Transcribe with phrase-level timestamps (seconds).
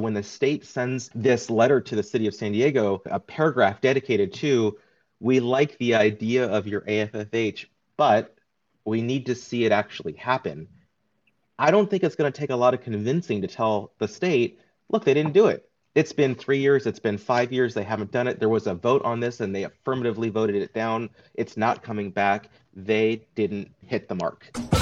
[0.00, 4.32] When the state sends this letter to the city of San Diego, a paragraph dedicated
[4.34, 4.78] to,
[5.20, 7.66] we like the idea of your AFFH,
[7.98, 8.34] but
[8.84, 10.68] we need to see it actually happen.
[11.58, 14.58] I don't think it's going to take a lot of convincing to tell the state,
[14.88, 15.68] look, they didn't do it.
[15.94, 18.40] It's been three years, it's been five years, they haven't done it.
[18.40, 21.10] There was a vote on this and they affirmatively voted it down.
[21.34, 22.48] It's not coming back.
[22.74, 24.79] They didn't hit the mark.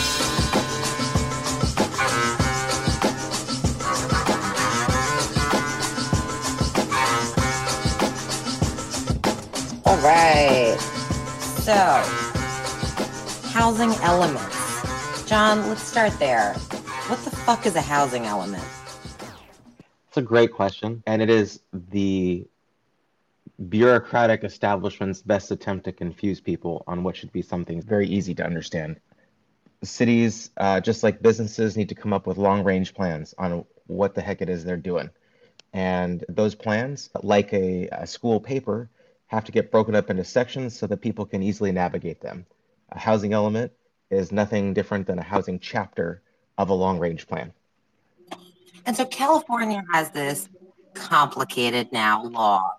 [10.09, 10.79] Right.
[11.61, 11.75] So,
[13.51, 15.29] housing elements.
[15.29, 16.55] John, let's start there.
[17.09, 18.65] What the fuck is a housing element?
[20.09, 22.47] It's a great question, and it is the
[23.69, 28.45] bureaucratic establishment's best attempt to confuse people on what should be something very easy to
[28.45, 28.99] understand.
[29.83, 34.15] Cities, uh, just like businesses, need to come up with long range plans on what
[34.15, 35.11] the heck it is they're doing.
[35.75, 38.89] And those plans, like a, a school paper,
[39.29, 42.45] have to get broken up into sections so that people can easily navigate them.
[42.91, 43.73] A housing element
[44.11, 46.23] is nothing different than a housing chapter
[46.57, 47.53] of a long range plan.
[48.87, 50.49] And so California has this
[50.95, 52.73] complicated now law.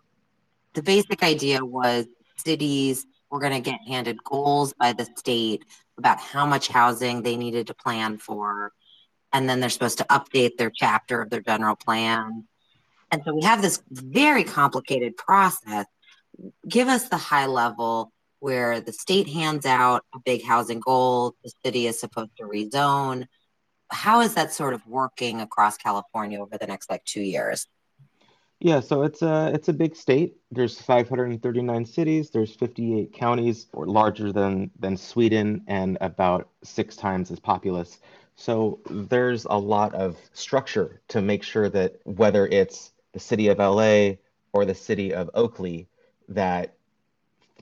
[0.73, 5.63] The basic idea was cities were going to get handed goals by the state
[5.97, 8.71] about how much housing they needed to plan for.
[9.31, 12.45] And then they're supposed to update their chapter of their general plan.
[13.11, 15.85] And so we have this very complicated process
[16.67, 21.51] give us the high level where the state hands out a big housing goal, the
[21.63, 23.25] city is supposed to rezone.
[23.89, 27.67] How is that sort of working across California over the next like two years?
[28.61, 30.35] Yeah, so it's a it's a big state.
[30.51, 32.29] There's 539 cities.
[32.29, 37.99] There's 58 counties, or larger than than Sweden, and about six times as populous.
[38.35, 43.59] So there's a lot of structure to make sure that whether it's the city of
[43.59, 44.15] LA
[44.53, 45.88] or the city of Oakley,
[46.29, 46.75] that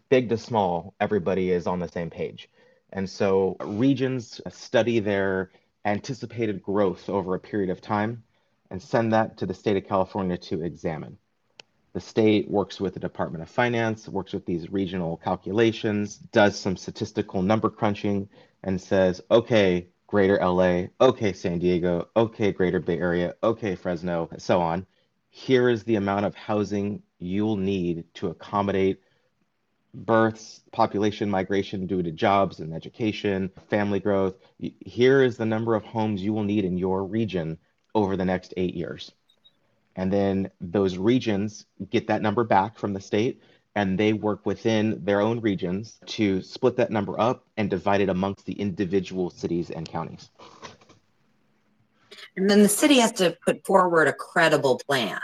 [0.09, 2.49] big to small, everybody is on the same page.
[2.93, 5.51] And so regions study their
[5.85, 8.23] anticipated growth over a period of time
[8.69, 11.17] and send that to the state of California to examine.
[11.93, 16.77] The state works with the Department of Finance, works with these regional calculations, does some
[16.77, 18.29] statistical number crunching,
[18.63, 24.61] and says, okay, greater LA, okay, San Diego, okay, greater Bay Area, okay, Fresno, so
[24.61, 24.85] on.
[25.29, 29.01] Here is the amount of housing you'll need to accommodate
[29.93, 34.35] births, population migration due to jobs and education, family growth.
[34.59, 37.57] Here is the number of homes you will need in your region
[37.95, 39.11] over the next eight years.
[39.95, 43.41] And then those regions get that number back from the state
[43.75, 48.09] and they work within their own regions to split that number up and divide it
[48.09, 50.29] amongst the individual cities and counties.
[52.35, 55.19] And then the city has to put forward a credible plan.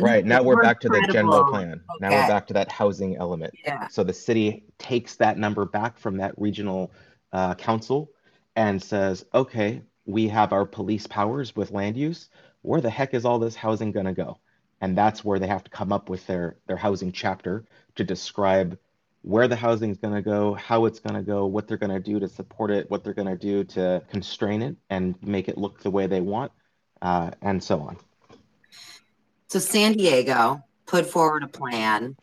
[0.00, 1.72] Right now we're back to the general plan.
[1.72, 1.82] Okay.
[2.00, 3.54] Now we're back to that housing element.
[3.64, 3.88] Yeah.
[3.88, 6.92] So the city takes that number back from that regional
[7.32, 8.10] uh, council
[8.56, 12.28] and says, okay, we have our police powers with land use.
[12.62, 14.38] Where the heck is all this housing going to go?
[14.80, 17.64] And that's where they have to come up with their their housing chapter
[17.94, 18.78] to describe
[19.22, 21.90] where the housing is going to go, how it's going to go, what they're going
[21.90, 25.48] to do to support it, what they're going to do to constrain it and make
[25.48, 26.52] it look the way they want,
[27.02, 27.96] uh, and so on.
[29.56, 32.14] So San Diego put forward a plan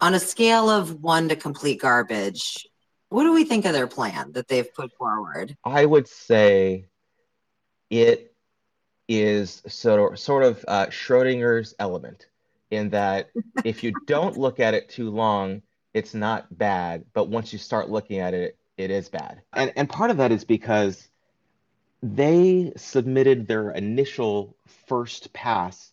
[0.00, 2.66] on a scale of one to complete garbage.
[3.10, 5.54] What do we think of their plan that they've put forward?
[5.64, 6.86] I would say
[7.90, 8.34] it
[9.06, 12.28] is sort of, sort of uh, Schrodinger's element
[12.70, 13.28] in that
[13.66, 15.60] if you don't look at it too long,
[15.92, 17.04] it's not bad.
[17.12, 19.42] But once you start looking at it, it is bad.
[19.52, 21.06] And, and part of that is because
[22.02, 25.92] they submitted their initial first pass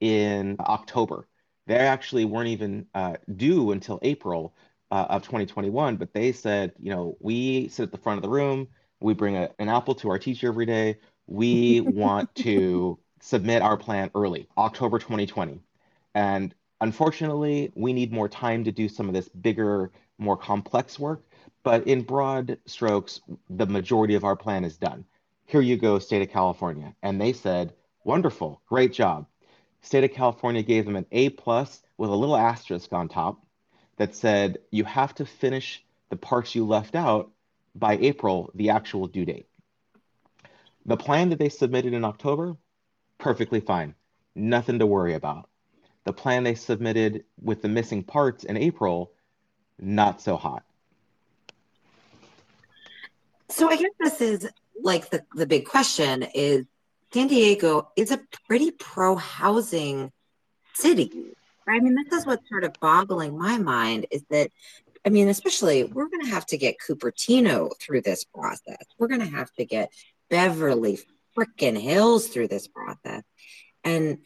[0.00, 1.26] in October.
[1.66, 4.54] They actually weren't even uh, due until April
[4.90, 8.28] uh, of 2021, but they said, you know, we sit at the front of the
[8.28, 8.68] room,
[9.00, 10.98] we bring a, an apple to our teacher every day.
[11.26, 15.60] We want to submit our plan early, October 2020.
[16.14, 21.22] And unfortunately, we need more time to do some of this bigger, more complex work.
[21.64, 25.04] But in broad strokes, the majority of our plan is done.
[25.46, 26.94] Here you go, state of California.
[27.02, 27.72] And they said,
[28.04, 29.26] wonderful, great job
[29.82, 33.44] state of California gave them an A plus with a little asterisk on top
[33.96, 37.30] that said you have to finish the parts you left out
[37.74, 39.48] by April, the actual due date.
[40.84, 42.56] The plan that they submitted in October,
[43.18, 43.94] perfectly fine.
[44.34, 45.48] Nothing to worry about.
[46.04, 49.12] The plan they submitted with the missing parts in April,
[49.78, 50.62] not so hot.
[53.48, 54.48] So I guess this is
[54.82, 56.66] like the, the big question is
[57.12, 60.12] San Diego is a pretty pro housing
[60.74, 61.10] city.
[61.68, 64.50] I mean, this is what's sort of boggling my mind is that,
[65.04, 68.84] I mean, especially we're going to have to get Cupertino through this process.
[68.98, 69.92] We're going to have to get
[70.30, 70.98] Beverly
[71.36, 73.22] freaking Hills through this process.
[73.84, 74.18] And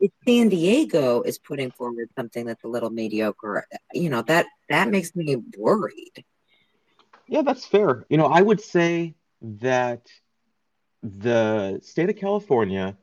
[0.00, 4.88] if San Diego is putting forward something that's a little mediocre, you know, that that
[4.88, 6.24] makes me worried.
[7.28, 8.04] Yeah, that's fair.
[8.08, 10.06] You know, I would say that
[11.04, 12.96] the state of California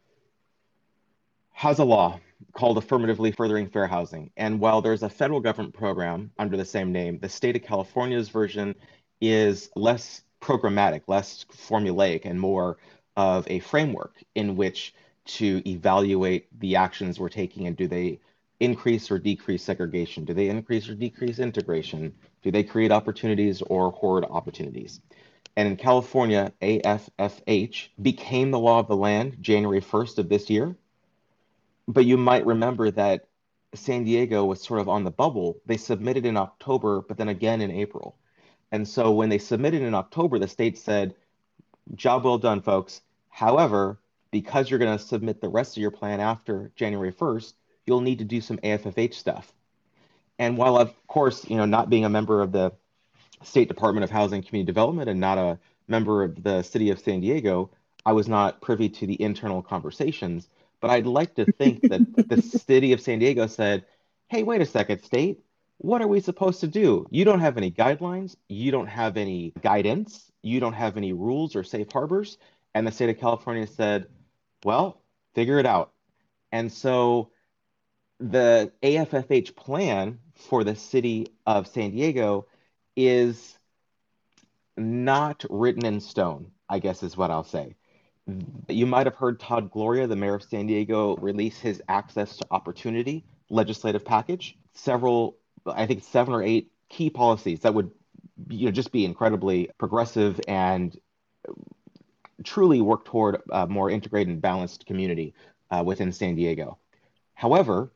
[1.52, 2.20] has a law
[2.54, 4.32] called Affirmatively Furthering Fair Housing.
[4.36, 8.30] And while there's a federal government program under the same name, the state of California's
[8.30, 8.74] version
[9.22, 12.80] is less programmatic, less formulaic, and more
[13.16, 18.20] of a framework in which to evaluate the actions we're taking and do they
[18.60, 20.26] increase or decrease segregation?
[20.26, 22.16] Do they increase or decrease integration?
[22.42, 25.02] Do they create opportunities or hoard opportunities?
[25.56, 30.76] And in California, AFFH became the law of the land January 1st of this year.
[31.88, 33.28] But you might remember that
[33.74, 35.60] San Diego was sort of on the bubble.
[35.66, 38.16] They submitted in October, but then again in April.
[38.72, 41.16] And so when they submitted in October, the state said,
[41.96, 43.02] job well done, folks.
[43.30, 44.00] However,
[44.32, 47.54] because you're going to submit the rest of your plan after January 1st,
[47.86, 49.52] you'll need to do some AFFH stuff.
[50.40, 52.72] And while, of course, you know, not being a member of the
[53.44, 57.00] State Department of Housing and Community Development and not a member of the city of
[57.00, 57.70] San Diego,
[58.06, 60.50] I was not privy to the internal conversations.
[60.80, 63.86] But I'd like to think that the city of San Diego said,
[64.28, 65.44] hey, wait a second, state,
[65.78, 67.08] what are we supposed to do?
[67.10, 71.56] You don't have any guidelines, you don't have any guidance, you don't have any rules
[71.56, 72.38] or safe harbors.
[72.74, 74.08] And the state of California said,
[74.64, 75.02] well,
[75.34, 75.92] figure it out.
[76.52, 77.32] And so
[78.20, 82.46] the AFFH plan for the city of San Diego
[82.96, 83.58] is
[84.78, 87.76] not written in stone, I guess is what I'll say.
[88.70, 92.46] You might have heard Todd Gloria, the mayor of San Diego, release his access to
[92.52, 94.58] opportunity legislative package.
[94.74, 97.92] Several, I think seven or eight key policies that would
[98.50, 100.98] you know just be incredibly progressive and
[102.44, 105.34] truly work toward a more integrated and balanced community
[105.70, 106.78] uh, within San Diego.
[107.34, 107.92] However,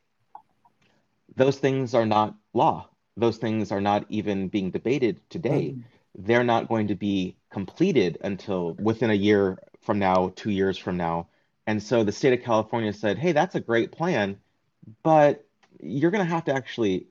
[1.36, 5.75] those things are not law those things are not even being debated today.
[5.75, 5.83] Mm.
[6.17, 10.97] They're not going to be completed until within a year from now, two years from
[10.97, 11.27] now.
[11.67, 14.38] And so the state of California said, hey, that's a great plan,
[15.03, 15.45] but
[15.81, 17.07] you're going to have to actually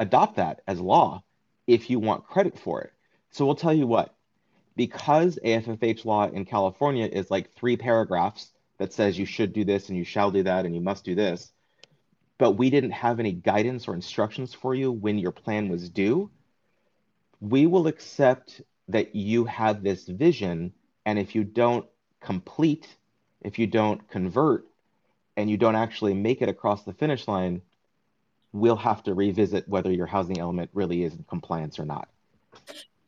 [0.00, 1.22] adopt that as law
[1.66, 2.92] if you want credit for it.
[3.30, 4.14] So we'll tell you what,
[4.76, 9.88] because AFFH law in California is like three paragraphs that says you should do this
[9.88, 11.52] and you shall do that and you must do this,
[12.38, 16.30] but we didn't have any guidance or instructions for you when your plan was due,
[17.40, 20.72] we will accept that you have this vision.
[21.04, 21.86] And if you don't
[22.20, 22.88] complete,
[23.42, 24.66] if you don't convert,
[25.36, 27.60] and you don't actually make it across the finish line,
[28.52, 32.08] we'll have to revisit whether your housing element really is in compliance or not.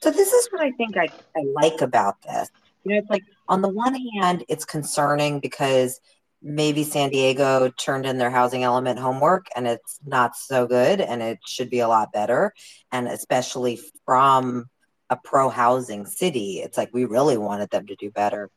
[0.01, 2.51] So this is what I think I, I like about this.
[2.85, 6.01] You know, it's like on the one hand, it's concerning because
[6.41, 11.23] maybe San Diego turned in their housing element homework and it's not so good and
[11.23, 12.53] it should be a lot better.
[12.93, 14.67] And especially from
[15.11, 18.51] a pro housing city, it's like we really wanted them to do better.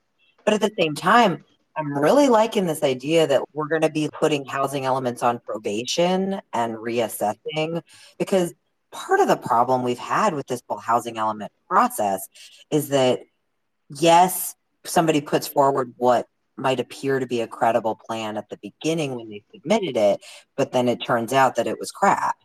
[0.46, 1.44] But at the same time,
[1.76, 6.42] I'm really liking this idea that we're going to be putting housing elements on probation
[6.54, 7.82] and reassessing
[8.20, 8.54] because
[8.92, 12.28] part of the problem we've had with this whole housing element process
[12.70, 13.22] is that
[13.90, 16.28] yes, somebody puts forward what
[16.62, 20.22] might appear to be a credible plan at the beginning when they submitted it,
[20.56, 22.36] but then it turns out that it was crap.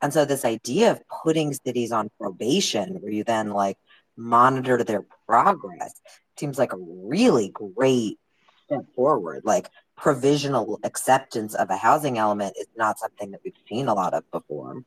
[0.00, 3.78] And so this idea of putting cities on probation where you then like
[4.16, 6.00] monitor their progress
[6.36, 8.18] seems like a really great
[8.66, 9.42] step forward.
[9.44, 14.14] Like provisional acceptance of a housing element is not something that we've seen a lot
[14.14, 14.82] of before.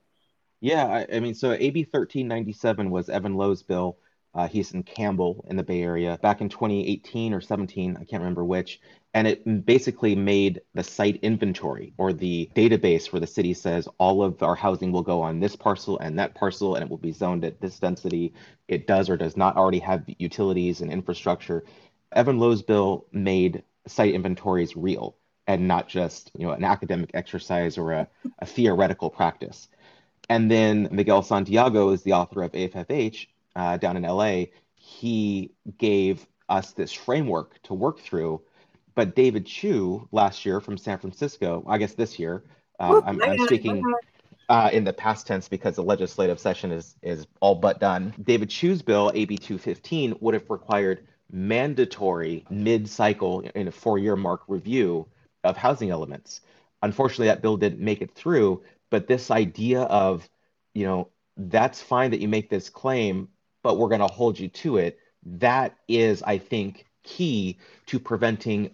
[0.62, 3.98] Yeah, I, I mean, so AB 1397 was Evan Low's bill
[4.36, 8.22] uh, he's in Campbell in the Bay Area back in 2018 or 17, I can't
[8.22, 8.82] remember which.
[9.13, 14.22] And it basically made the site inventory or the database where the city says all
[14.22, 17.13] of our housing will go on this parcel and that parcel and it will be
[17.13, 18.34] zoned at this density.
[18.68, 21.63] It does or does not already have utilities and infrastructure.
[22.12, 25.15] Evan Low's bill made site inventories real
[25.48, 28.08] and not just you know an academic exercise or a,
[28.39, 29.70] a theoretical practice.
[30.27, 34.46] And then Miguel Santiago is the author of AFFH, uh, down in LA,
[34.76, 38.42] he gave us this framework to work through.
[38.94, 42.44] But David Chiu last year from San Francisco, I guess this year,
[42.80, 43.84] uh, I'm, I'm, speaking
[44.50, 48.14] uh, in the past tense because the legislative session is is all but done.
[48.24, 54.16] David Chiu's bill, AB 215, would have required mandatory mid cycle in a four year
[54.16, 55.08] mark review
[55.44, 56.42] of housing elements.
[56.82, 60.28] Unfortunately, that bill didn't make it through, but this idea of,
[60.74, 63.28] you know, that's fine that you make this claim,
[63.66, 65.00] but we're going to hold you to it.
[65.26, 67.58] That is, I think, key
[67.88, 68.70] to preventing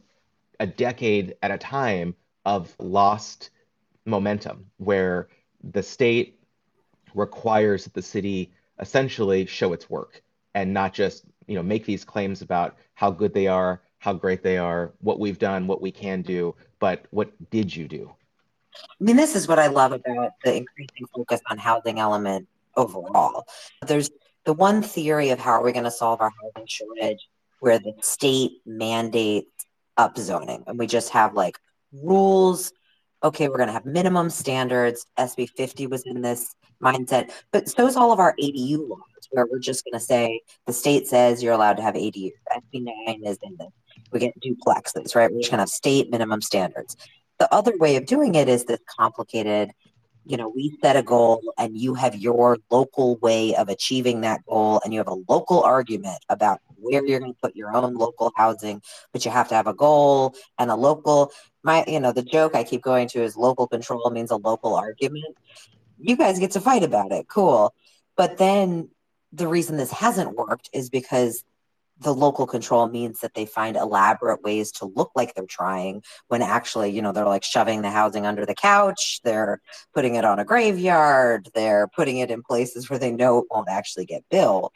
[0.60, 3.52] a decade at a time of lost
[4.06, 5.30] momentum where
[5.64, 6.42] the state
[7.14, 10.22] requires that the city essentially show its work
[10.56, 14.44] and not just you know make these claims about how good they are how great
[14.44, 18.12] they are what we've done what we can do but what did you do
[18.76, 23.46] i mean this is what i love about the increasing focus on housing element overall
[23.88, 24.10] there's
[24.46, 27.28] the one theory of how are we going to solve our housing shortage
[27.60, 29.48] where the state mandates
[29.98, 31.58] upzoning and we just have like
[31.92, 32.72] rules.
[33.24, 35.06] Okay we're going to have minimum standards.
[35.18, 37.32] Sb 50 was in this mindset.
[37.52, 40.74] But so is all of our adu laws where we're just going to say the
[40.74, 43.70] state says you're allowed to have adus sb 9 is in this.
[44.12, 45.32] We get duplexes right?
[45.32, 46.98] We're just going to have state minimum standards.
[47.38, 49.72] The other way of doing it is this complicated
[50.26, 54.46] you know, we set a goal and you have your local way of achieving that
[54.46, 57.96] goal and you have a local argument about where you're going to put your own
[57.96, 61.32] local housing, but you have to have a goal and a local
[61.64, 64.76] my you know, the joke I keep going to is local control means a local
[64.76, 65.38] argument.
[66.00, 67.28] You guys get to fight about it.
[67.28, 67.74] Cool.
[68.16, 68.90] But then
[69.32, 71.44] the reason this hasn't worked is because
[72.02, 76.42] the local control means that they find elaborate ways to look like they're trying when
[76.42, 79.62] actually, you know, they're like shoving the housing under the couch, they're
[79.94, 83.70] putting it on a graveyard, they're putting it in places where they know it won't
[83.70, 84.74] actually get built.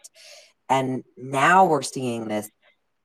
[0.70, 2.50] And now we're seeing this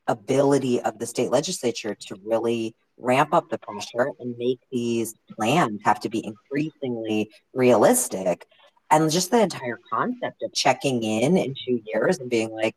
[0.07, 5.81] ability of the state legislature to really ramp up the pressure and make these plans
[5.85, 8.47] have to be increasingly realistic.
[8.91, 12.77] And just the entire concept of checking in in two years and being like,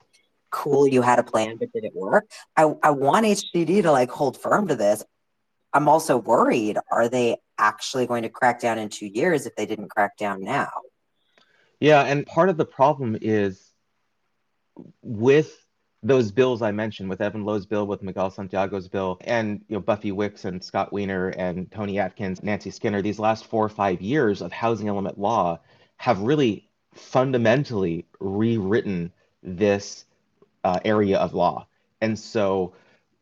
[0.53, 2.29] cool you had a plan but did it work?
[2.55, 5.03] I, I want hcd to like hold firm to this.
[5.74, 9.65] I'm also worried are they actually going to crack down in two years if they
[9.65, 10.69] didn't crack down now?
[11.79, 13.74] Yeah and part of the problem is
[15.01, 15.60] with
[16.03, 19.79] those bills I mentioned, with Evan Low's bill, with Miguel Santiago's bill, and you know
[19.79, 24.01] Buffy Wicks and Scott Wiener and Toni Atkins, Nancy Skinner, these last four or five
[24.01, 25.60] years of housing element law
[25.98, 30.05] have really fundamentally rewritten this
[30.63, 31.67] uh, area of law.
[32.01, 32.74] And so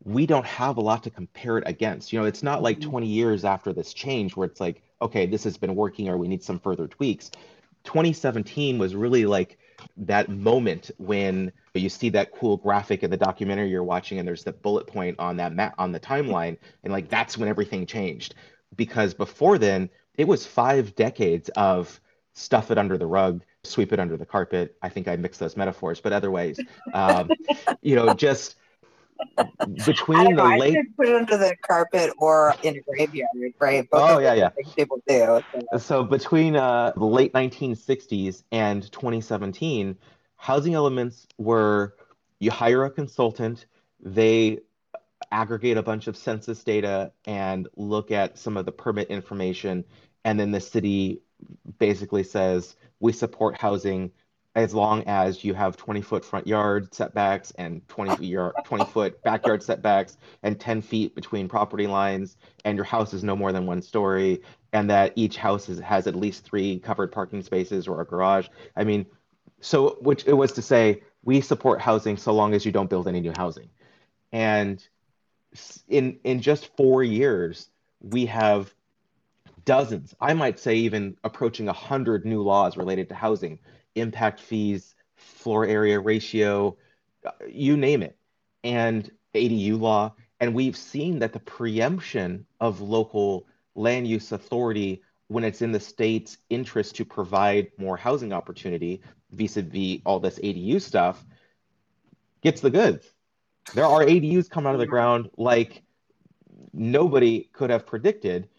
[0.04, 2.12] we don't have a lot to compare it against.
[2.12, 2.90] You know, it's not like mm-hmm.
[2.90, 6.28] 20 years after this change where it's like, okay, this has been working or we
[6.28, 7.32] need some further tweaks.
[7.84, 9.58] 2017 was really like
[9.98, 14.44] that moment when you see that cool graphic in the documentary you're watching and there's
[14.44, 18.36] the bullet point on that map on the timeline and like that's when everything changed
[18.76, 22.00] because before then it was five decades of
[22.34, 24.76] stuff it under the rug sweep it under the carpet.
[24.82, 26.60] I think I mixed those metaphors, but other ways,
[26.94, 27.30] um,
[27.82, 28.56] you know, just
[29.86, 33.90] between the late put it under the carpet or in a graveyard, right?
[33.90, 34.50] Both oh yeah, yeah.
[34.76, 35.42] People do.
[35.74, 39.98] So, so between uh, the late 1960s and 2017,
[40.38, 41.96] housing elements were
[42.40, 43.68] you hire a consultant,
[44.00, 44.60] they
[45.32, 49.86] aggregate a bunch of census data and look at some of the permit information,
[50.26, 51.22] and then the city
[51.78, 54.12] basically says we support housing
[54.56, 59.22] as long as you have 20 foot front yard setbacks and 20 yard 20 foot
[59.24, 63.66] backyard setbacks and 10 feet between property lines and your house is no more than
[63.66, 64.42] one story
[64.74, 68.48] and that each house is, has at least three covered parking spaces or a garage.
[68.76, 69.06] I mean
[69.62, 73.08] so which it was to say we support housing so long as you don't build
[73.08, 73.70] any new housing.
[74.32, 74.86] And
[75.88, 77.70] in in just four years
[78.02, 78.74] we have
[79.66, 83.60] dozens, I might say even approaching 100 new laws related to housing,
[83.96, 86.78] impact fees, floor area ratio,
[87.26, 88.18] uh, you name it,
[88.64, 90.14] and ADU law.
[90.40, 95.80] And we've seen that the preemption of local land use authority when it's in the
[95.80, 99.02] state's interest to provide more housing opportunity
[99.32, 101.24] vis-a-vis all this ADU stuff
[102.42, 103.08] gets the goods.
[103.74, 105.84] There are ADUs come out of the ground like
[106.74, 108.50] nobody could have predicted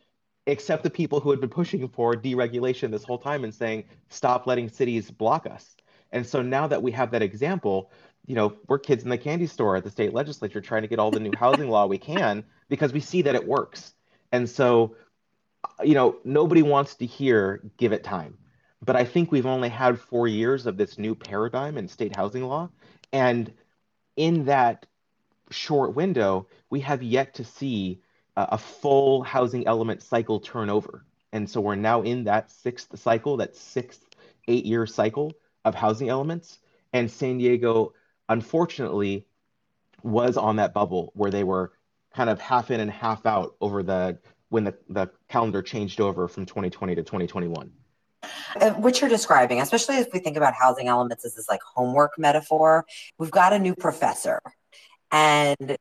[0.46, 4.46] except the people who had been pushing for deregulation this whole time and saying, stop
[4.46, 5.76] letting cities block us.
[6.10, 7.90] And so now that we have that example,
[8.26, 10.98] you know, we're kids in the candy store at the state legislature trying to get
[10.98, 13.94] all the new housing law we can because we see that it works.
[14.32, 14.96] And so,
[15.82, 18.36] you know, nobody wants to hear give it time.
[18.84, 22.42] But I think we've only had four years of this new paradigm in state housing
[22.42, 22.68] law.
[23.12, 23.52] And
[24.16, 24.86] in that
[25.50, 28.00] short window, we have yet to see
[28.36, 31.04] a full housing element cycle turnover.
[31.32, 34.04] And so we're now in that sixth cycle, that sixth
[34.48, 35.32] eight year cycle
[35.64, 36.58] of housing elements.
[36.92, 37.94] And San Diego,
[38.28, 39.26] unfortunately,
[40.02, 41.72] was on that bubble where they were
[42.14, 46.28] kind of half in and half out over the when the, the calendar changed over
[46.28, 47.72] from 2020 to 2021.
[48.60, 52.18] Uh, what you're describing, especially if we think about housing elements as this like homework
[52.18, 52.84] metaphor,
[53.18, 54.40] we've got a new professor.
[55.10, 55.76] And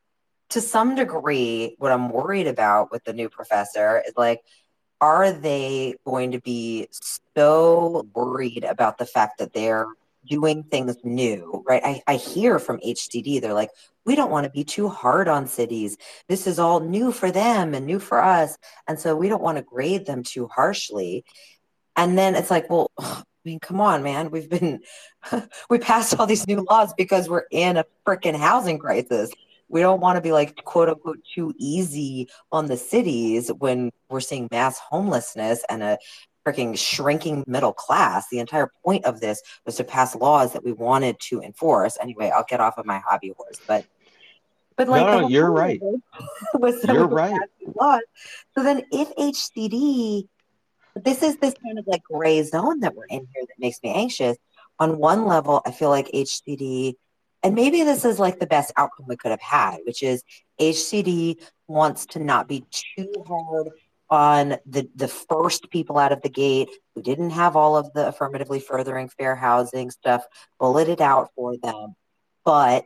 [0.52, 4.42] to some degree, what I'm worried about with the new professor is like,
[5.00, 6.88] are they going to be
[7.36, 9.88] so worried about the fact that they're
[10.26, 11.82] doing things new, right?
[11.84, 13.72] I, I hear from HCD, they're like,
[14.06, 15.98] we don't want to be too hard on cities.
[16.28, 18.58] This is all new for them and new for us.
[18.88, 21.24] And so we don't want to grade them too harshly.
[21.96, 24.30] And then it's like, well, I mean, come on, man.
[24.30, 24.82] We've been,
[25.70, 29.32] we passed all these new laws because we're in a freaking housing crisis.
[29.72, 34.20] We don't want to be like, quote unquote, too easy on the cities when we're
[34.20, 35.98] seeing mass homelessness and a
[36.46, 38.26] freaking shrinking middle class.
[38.30, 41.98] The entire point of this was to pass laws that we wanted to enforce.
[42.02, 43.86] Anyway, I'll get off of my hobby horse, but
[44.76, 45.80] but like no, you're right.
[46.56, 47.38] Was you're right.
[47.76, 48.02] Laws.
[48.56, 50.28] So then, if HCD,
[50.96, 53.94] this is this kind of like gray zone that we're in here that makes me
[53.94, 54.38] anxious.
[54.80, 56.96] On one level, I feel like HCD,
[57.44, 60.24] and maybe this is like the best outcome we could have had, which is
[60.60, 63.70] HCD wants to not be too hard
[64.10, 68.08] on the, the first people out of the gate who didn't have all of the
[68.08, 70.24] affirmatively furthering fair housing stuff
[70.60, 71.96] bulleted out for them.
[72.44, 72.84] But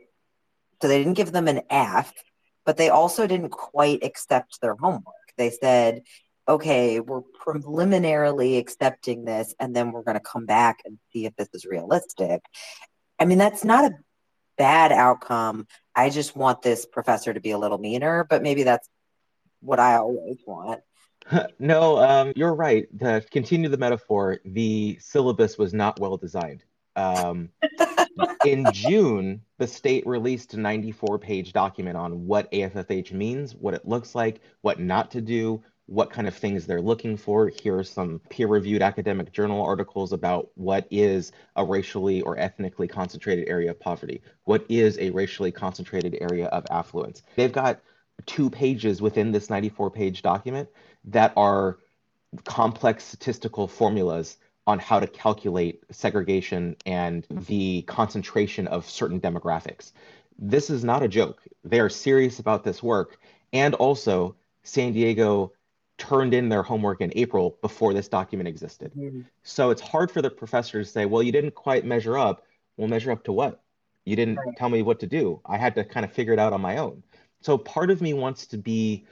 [0.80, 2.12] so they didn't give them an F,
[2.64, 5.14] but they also didn't quite accept their homework.
[5.36, 6.02] They said,
[6.48, 11.34] okay, we're preliminarily accepting this, and then we're going to come back and see if
[11.36, 12.40] this is realistic.
[13.18, 13.94] I mean, that's not a
[14.56, 15.66] bad outcome.
[15.94, 18.88] I just want this professor to be a little meaner, but maybe that's
[19.60, 20.80] what I always want.
[21.58, 22.86] no, um, you're right.
[23.00, 26.64] To continue the metaphor, the syllabus was not well designed.
[26.94, 27.50] Um,
[28.46, 33.86] in June, the state released a 94 page document on what AFFH means, what it
[33.86, 37.48] looks like, what not to do, what kind of things they're looking for.
[37.48, 42.88] Here are some peer reviewed academic journal articles about what is a racially or ethnically
[42.88, 47.22] concentrated area of poverty, what is a racially concentrated area of affluence.
[47.36, 47.80] They've got
[48.26, 50.68] two pages within this 94 page document
[51.04, 51.78] that are
[52.44, 59.92] complex statistical formulas on how to calculate segregation and the concentration of certain demographics.
[60.38, 61.40] This is not a joke.
[61.64, 63.18] They are serious about this work.
[63.52, 65.52] And also, San Diego
[65.98, 68.92] turned in their homework in April before this document existed.
[68.96, 69.22] Mm-hmm.
[69.42, 72.44] So it's hard for the professor to say, well, you didn't quite measure up.
[72.76, 73.62] Well, measure up to what?
[74.04, 74.56] You didn't right.
[74.56, 75.40] tell me what to do.
[75.46, 77.02] I had to kind of figure it out on my own.
[77.40, 79.06] So part of me wants to be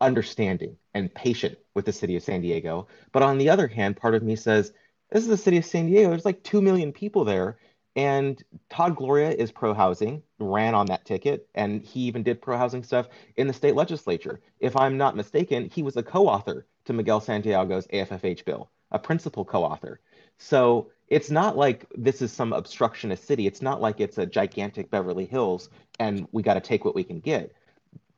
[0.00, 2.88] understanding and patient with the city of San Diego.
[3.12, 4.72] But on the other hand, part of me says,
[5.10, 6.10] this is the city of San Diego.
[6.10, 7.58] There's like 2 million people there.
[7.96, 12.58] And Todd Gloria is pro housing, ran on that ticket, and he even did pro
[12.58, 14.40] housing stuff in the state legislature.
[14.58, 18.98] If I'm not mistaken, he was a co author to Miguel Santiago's AFFH bill, a
[18.98, 20.00] principal co author.
[20.38, 23.46] So it's not like this is some obstructionist city.
[23.46, 27.04] It's not like it's a gigantic Beverly Hills and we got to take what we
[27.04, 27.52] can get.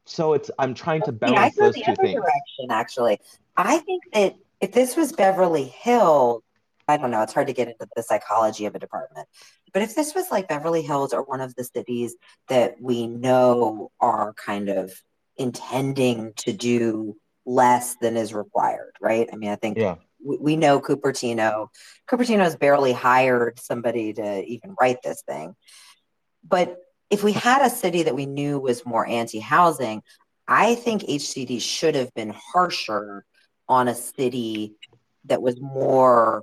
[0.05, 2.15] So it's I'm trying to balance yeah, those two things.
[2.15, 3.21] Direction, actually,
[3.57, 6.43] I think that if this was Beverly Hills,
[6.89, 7.23] I don't know.
[7.23, 9.29] It's hard to get into the psychology of a department,
[9.73, 12.15] but if this was like Beverly Hills or one of the cities
[12.49, 14.93] that we know are kind of
[15.37, 19.29] intending to do less than is required, right?
[19.33, 19.97] I mean, I think yeah.
[20.25, 21.69] we, we know Cupertino.
[22.09, 25.55] Cupertino has barely hired somebody to even write this thing,
[26.47, 26.79] but
[27.11, 30.03] if we had a city that we knew was more anti-housing,
[30.49, 33.25] I think HCD should have been harsher
[33.69, 34.75] on a city
[35.25, 36.43] that was more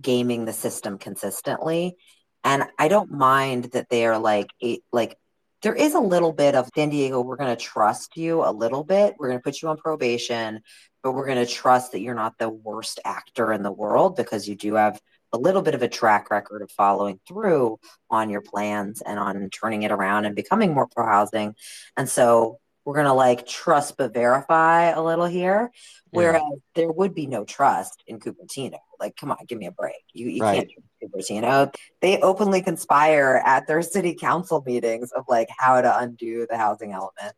[0.00, 1.96] gaming the system consistently.
[2.44, 4.50] And I don't mind that they are like
[4.92, 5.18] like
[5.62, 8.82] there is a little bit of San Diego, we're going to trust you a little
[8.82, 9.14] bit.
[9.18, 10.62] We're going to put you on probation,
[11.02, 14.48] but we're going to trust that you're not the worst actor in the world because
[14.48, 15.00] you do have
[15.32, 17.78] a little bit of a track record of following through
[18.10, 21.54] on your plans and on turning it around and becoming more pro housing.
[21.96, 25.70] And so we're going to like trust but verify a little here.
[26.10, 26.56] Whereas yeah.
[26.74, 28.78] there would be no trust in Cupertino.
[28.98, 30.02] Like, come on, give me a break.
[30.12, 30.56] You, you right.
[30.56, 31.74] can't trust Cupertino.
[32.00, 36.92] They openly conspire at their city council meetings of like how to undo the housing
[36.92, 37.34] element.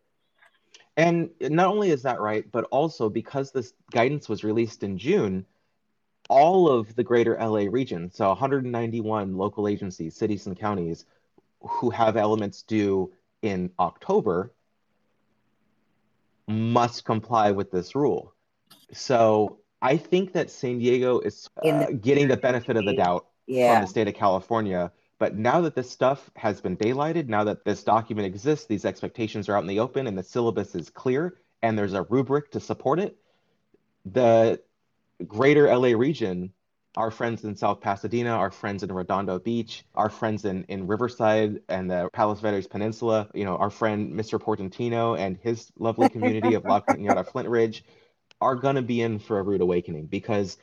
[0.97, 5.47] And not only is that right, but also because this guidance was released in June,
[6.29, 11.07] all of the greater LA region, so 191 local agencies, cities, and counties
[11.61, 14.53] who have elements due in October
[16.49, 18.35] must comply with this rule.
[18.93, 23.75] So I think that San Diego is uh, getting the benefit of the doubt yeah.
[23.75, 27.65] from the state of California, But now that this stuff has been daylighted, now that
[27.65, 31.39] this document exists, these expectations are out in the open, and the syllabus is clear,
[31.63, 33.17] and there's a rubric to support it,
[34.05, 34.61] the
[35.27, 36.53] greater LA region,
[36.97, 41.61] our friends in South Pasadena, our friends in Redondo Beach, our friends in, in Riverside
[41.69, 44.39] and the Palos Verdes Peninsula, you know, our friend Mr.
[44.39, 47.83] Portantino and his lovely community of La Cañada Flintridge
[48.41, 50.59] are going to be in for a rude awakening because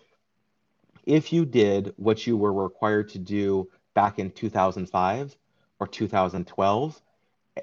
[1.05, 5.35] if you did what you were required to do back in 2005
[5.79, 7.01] or 2012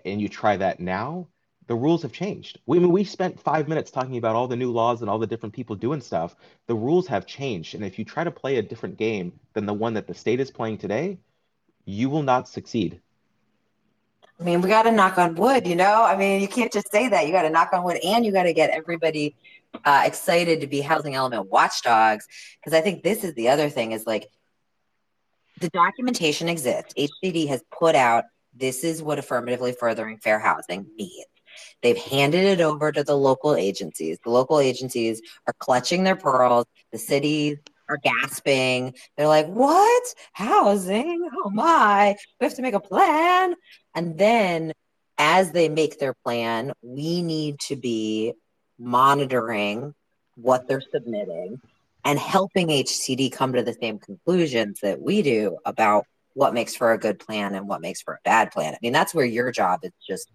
[0.04, 1.28] and you try that now,
[1.66, 2.60] the rules have changed.
[2.66, 5.18] We I mean we spent five minutes talking about all the new laws and all
[5.18, 6.36] the different people doing stuff.
[6.66, 9.74] The rules have changed, and if you try to play a different game than the
[9.74, 11.18] one that the state is playing today,
[11.84, 13.00] you will not succeed.
[14.38, 16.04] I mean, we got to knock on wood, you know.
[16.04, 17.26] I mean, you can't just say that.
[17.26, 19.34] You got to knock on wood, and you got to get everybody
[19.84, 22.26] uh, excited to be housing element watchdogs.
[22.60, 24.28] Because I think this is the other thing: is like
[25.60, 26.92] the documentation exists.
[26.94, 28.24] HCD has put out
[28.54, 31.24] this is what affirmatively furthering fair housing means.
[31.82, 34.18] They've handed it over to the local agencies.
[34.24, 36.66] The local agencies are clutching their pearls.
[36.92, 38.94] The cities are gasping.
[39.16, 40.14] They're like, what?
[40.32, 41.28] Housing?
[41.44, 42.16] Oh my.
[42.40, 43.54] We have to make a plan.
[43.94, 44.72] And then
[45.18, 48.34] as they make their plan, we need to be
[48.78, 49.94] monitoring
[50.34, 51.60] what they're submitting
[52.04, 56.92] and helping HCD come to the same conclusions that we do about what makes for
[56.92, 58.74] a good plan and what makes for a bad plan.
[58.74, 60.30] I mean, that's where your job is just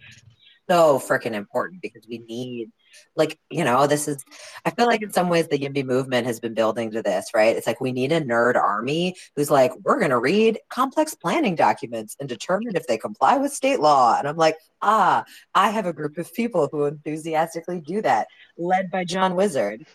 [0.71, 2.71] so freaking important because we need
[3.15, 4.23] like you know this is
[4.65, 7.55] i feel like in some ways the yimby movement has been building to this right?
[7.57, 11.55] It's like we need a nerd army who's like we're going to read complex planning
[11.55, 14.17] documents and determine if they comply with state law.
[14.17, 18.89] And i'm like ah i have a group of people who enthusiastically do that led
[18.91, 19.85] by john wizard.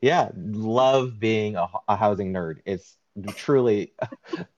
[0.00, 2.58] Yeah love being a, a housing nerd.
[2.64, 2.96] It's
[3.36, 3.92] truly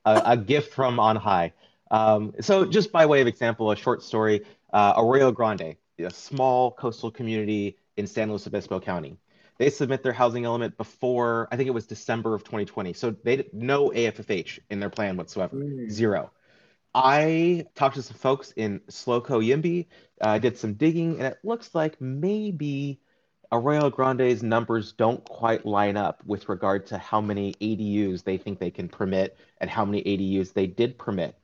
[0.05, 1.53] a, a gift from on high.
[1.91, 4.43] Um, so just by way of example a short story
[4.75, 9.17] uh, Arroyo Grande, a small coastal community in San Luis Obispo County.
[9.57, 12.93] They submit their housing element before, I think it was December of 2020.
[12.93, 15.89] So they no AFFH in their plan whatsoever, mm.
[15.89, 16.33] zero.
[16.93, 19.87] I talked to some folks in Sloco Yimby,
[20.21, 23.01] uh, did some digging, and it looks like maybe
[23.53, 28.59] Arroyo Grande's numbers don't quite line up with regard to how many ADUs they think
[28.59, 31.37] they can permit and how many ADUs they did permit.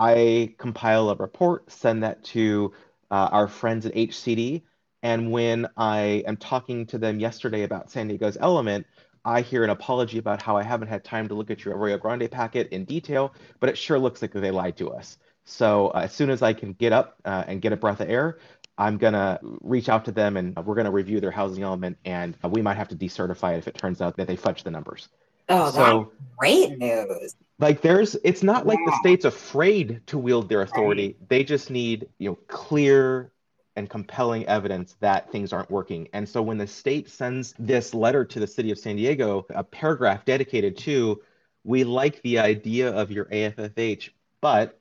[0.00, 2.72] I compile a report, send that to
[3.10, 4.62] uh, our friends at HCD.
[5.02, 8.86] And when I am talking to them yesterday about San Diego's element,
[9.26, 11.98] I hear an apology about how I haven't had time to look at your Arroyo
[11.98, 15.18] Grande packet in detail, but it sure looks like they lied to us.
[15.44, 18.08] So uh, as soon as I can get up uh, and get a breath of
[18.08, 18.38] air,
[18.78, 21.98] I'm going to reach out to them and we're going to review their housing element
[22.06, 24.70] and we might have to decertify it if it turns out that they fudged the
[24.70, 25.10] numbers.
[25.50, 27.34] Oh, so, that's great news.
[27.58, 31.08] Like there's it's not like the state's afraid to wield their authority.
[31.08, 31.28] Right.
[31.28, 33.32] They just need, you know, clear
[33.76, 36.08] and compelling evidence that things aren't working.
[36.12, 39.62] And so when the state sends this letter to the city of San Diego, a
[39.62, 41.20] paragraph dedicated to
[41.64, 44.10] we like the idea of your AFFH,
[44.40, 44.78] but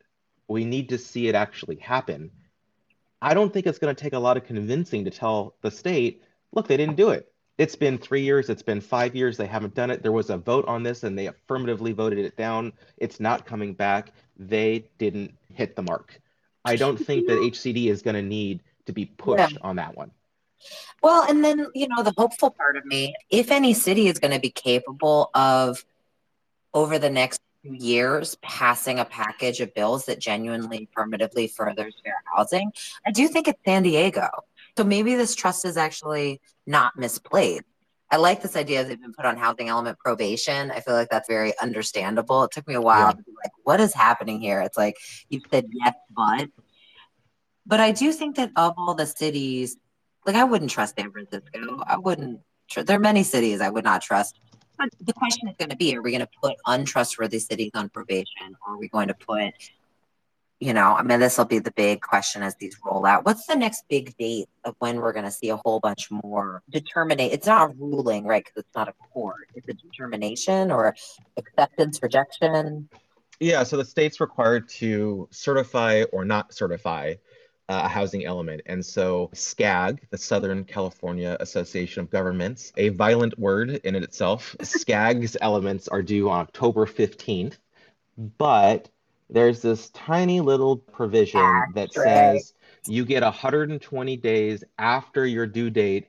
[0.48, 2.32] we need to see it actually happen.
[3.22, 6.24] I don't think it's going to take a lot of convincing to tell the state,
[6.54, 7.30] look, they didn't do it
[7.60, 10.02] it's been three years, it's been five years, they haven't done it.
[10.02, 12.72] There was a vote on this and they affirmatively voted it down.
[12.98, 14.14] It's not coming back.
[14.38, 16.22] They didn't hit the mark.
[16.64, 19.60] I don't think that HCD is going to need to be pushed yeah.
[19.62, 20.12] on that one.
[21.04, 24.34] Well, and then, you know, the hopeful part of me, if any city is going
[24.34, 25.84] to be capable of
[26.74, 32.16] over the next few years passing a package of bills that genuinely affirmatively furthers fair
[32.34, 32.72] housing,
[33.06, 34.30] I do think it's San Diego.
[34.80, 37.66] So maybe this trust is actually not misplaced.
[38.10, 40.72] I like this idea that they've been put on housing element probation.
[40.72, 42.46] I feel like that's very understandable.
[42.46, 43.12] It took me a while yeah.
[43.12, 44.62] to be like, what is happening here?
[44.62, 44.96] It's like
[45.28, 46.48] you said yes, but.
[47.66, 49.76] But I do think that of all the cities,
[50.26, 51.84] like I wouldn't trust San Francisco.
[51.86, 52.40] I wouldn't.
[52.70, 54.40] Tr- there are many cities I would not trust.
[54.78, 57.90] But the question is going to be: Are we going to put untrustworthy cities on
[57.90, 59.52] probation, or are we going to put
[60.60, 63.26] you know, I mean, this will be the big question as these roll out.
[63.26, 66.62] What's the next big date of when we're going to see a whole bunch more
[66.70, 67.32] determinate?
[67.32, 68.44] It's not a ruling, right?
[68.44, 69.50] Because it's not a court.
[69.56, 70.96] It's a determination or
[71.38, 72.90] acceptance, rejection.
[73.40, 73.64] Yeah.
[73.64, 77.16] So the state's required to certify or not certify
[77.70, 78.62] uh, a housing element.
[78.66, 85.38] And so SCAG, the Southern California Association of Governments, a violent word in itself, SCAG's
[85.40, 87.58] elements are due on October 15th.
[88.38, 88.90] But
[89.30, 92.54] there's this tiny little provision that says
[92.88, 96.08] you get 120 days after your due date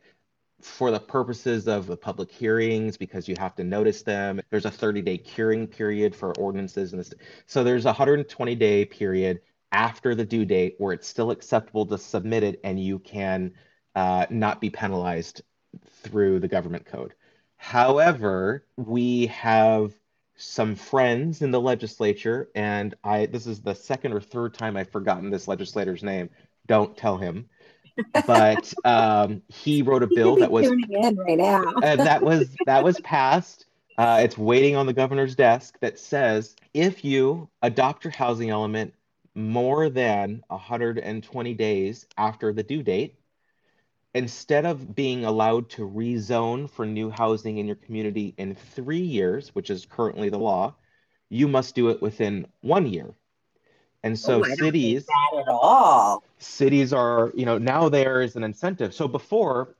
[0.62, 4.40] for the purposes of the public hearings because you have to notice them.
[4.50, 6.92] There's a 30 day curing period for ordinances.
[6.92, 7.12] And this,
[7.46, 9.40] so there's a 120 day period
[9.72, 13.52] after the due date where it's still acceptable to submit it and you can
[13.94, 15.42] uh, not be penalized
[16.02, 17.14] through the government code.
[17.56, 19.92] However, we have
[20.40, 24.90] some friends in the legislature, and I this is the second or third time I've
[24.90, 26.30] forgotten this legislator's name.
[26.66, 27.48] Don't tell him.
[28.26, 31.74] But um, he wrote a bill that was right now.
[31.82, 33.66] uh, that was that was passed.
[33.98, 38.94] Uh, it's waiting on the governor's desk that says if you adopt your housing element
[39.34, 43.19] more than 120 days after the due date,
[44.14, 49.54] instead of being allowed to rezone for new housing in your community in three years,
[49.54, 50.74] which is currently the law,
[51.28, 53.14] you must do it within one year.
[54.02, 55.06] And so Oh, cities
[55.38, 56.22] at all.
[56.38, 58.94] cities are, you know, now there is an incentive.
[58.94, 59.76] So before,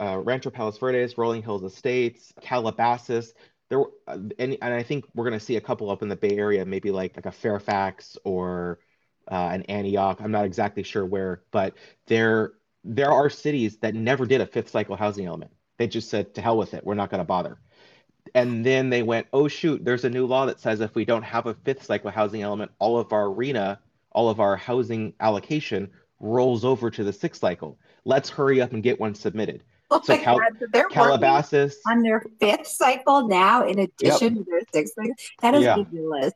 [0.00, 3.34] uh, Rancho Palos Verdes, Rolling Hills Estates, Calabasas,
[3.68, 6.08] there, were- uh, and, and I think we're going to see a couple up in
[6.08, 8.80] the Bay Area, maybe like like a Fairfax or
[9.30, 10.20] uh, an Antioch.
[10.20, 11.74] I'm not exactly sure where, but
[12.06, 12.52] there
[12.84, 15.52] there are cities that never did a fifth cycle housing element.
[15.78, 17.58] They just said, to hell with it, we're not going to bother.
[18.34, 21.22] And then they went, oh shoot, there's a new law that says if we don't
[21.24, 23.80] have a fifth cycle housing element, all of our arena,
[24.12, 25.90] all of our housing allocation
[26.20, 27.78] rolls over to the sixth cycle.
[28.04, 29.64] Let's hurry up and get one submitted.
[29.90, 34.44] Oh So Cal- God, so they're Calabasas, on their fifth cycle now, in addition to
[34.44, 35.14] their sixth cycle.
[35.42, 35.76] That is Yeah.
[35.76, 36.32] ridiculous.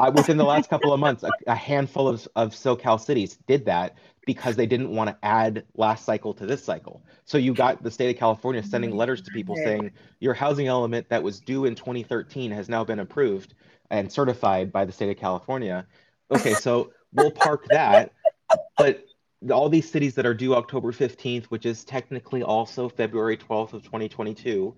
[0.00, 3.64] uh, within the last couple of months, a, a handful of, of SoCal cities did
[3.66, 3.96] that
[4.28, 7.02] because they didn't want to add last cycle to this cycle.
[7.24, 8.98] So you got the state of California sending mm-hmm.
[8.98, 12.98] letters to people saying your housing element that was due in 2013 has now been
[12.98, 13.54] approved
[13.90, 15.86] and certified by the state of California.
[16.30, 18.12] Okay, so we'll park that,
[18.76, 19.06] but
[19.50, 23.82] all these cities that are due October 15th, which is technically also February 12th of
[23.82, 24.76] 2022,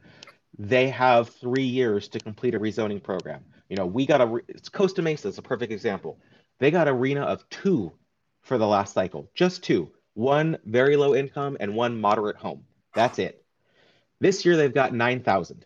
[0.61, 3.45] they have three years to complete a rezoning program.
[3.69, 6.21] You know, we got a, it's Costa Mesa is a perfect example.
[6.61, 7.91] They got a RHNA of two
[8.43, 12.65] for the last cycle, just two, one very low income and one moderate home.
[12.95, 13.45] That's it.
[14.21, 15.65] This year they've got 9,000.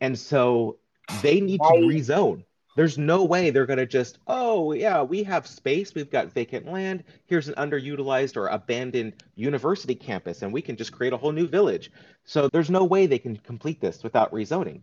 [0.00, 0.78] And so
[1.22, 2.44] they need to rezone.
[2.76, 5.94] There's no way they're going to just, oh, yeah, we have space.
[5.94, 7.04] We've got vacant land.
[7.26, 11.46] Here's an underutilized or abandoned university campus, and we can just create a whole new
[11.46, 11.92] village.
[12.24, 14.80] So there's no way they can complete this without rezoning.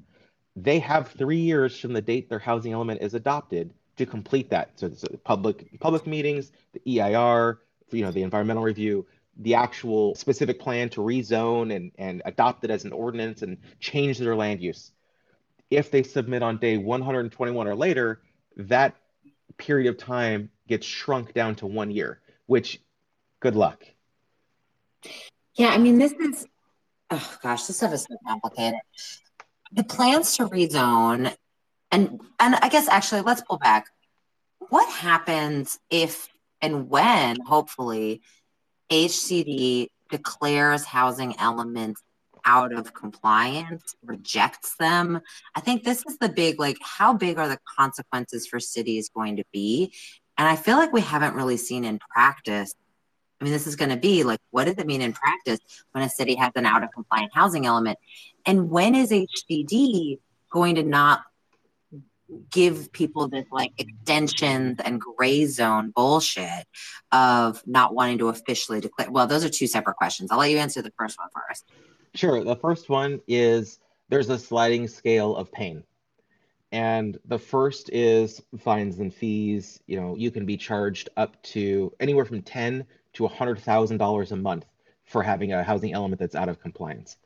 [0.56, 4.72] They have three years from the date their housing element is adopted to complete that.
[4.76, 7.60] So it's public public meetings, the EIR,
[7.92, 9.06] you know, the environmental review,
[9.38, 14.18] the actual specific plan to rezone and, and adopt it as an ordinance and change
[14.18, 14.92] their land use.
[15.70, 18.22] If they submit on day 121 or later,
[18.58, 18.96] that
[19.58, 22.82] period of time gets shrunk down to one year, which
[23.40, 23.84] good luck.
[25.56, 26.48] Yeah, I mean, this is,
[27.10, 28.80] oh gosh, this stuff is so complicated.
[29.74, 31.34] The plans to rezone,
[31.92, 33.88] and and I guess actually, let's pull back.
[34.70, 36.30] What happens if
[36.62, 38.22] and when, hopefully,
[38.90, 42.02] HCD declares housing elements
[42.46, 45.22] out of compliance, rejects them?
[45.56, 49.38] I think this is the big, like, how big are the consequences for cities going
[49.38, 49.94] to be?
[50.38, 52.74] And I feel like we haven't really seen in practice
[53.42, 55.60] I mean, this is going to be like, what does it mean in practice
[55.94, 57.98] when a city has an out of compliant housing element?
[58.46, 60.20] And when is HCD
[60.52, 61.24] going to not
[62.52, 66.66] give people this like extensions and gray zone bullshit
[67.12, 69.12] of not wanting to officially declare?
[69.12, 70.32] Well, those are two separate questions.
[70.32, 71.66] I'll let you answer the first one first.
[72.16, 72.44] Sure.
[72.44, 75.84] The first one is there's a sliding scale of pain.
[76.74, 79.82] And the first is fines and fees.
[79.88, 84.32] You know, you can be charged up to anywhere from ten to hundred thousand dollars
[84.32, 84.66] a month
[85.04, 87.18] for having a housing element that's out of compliance.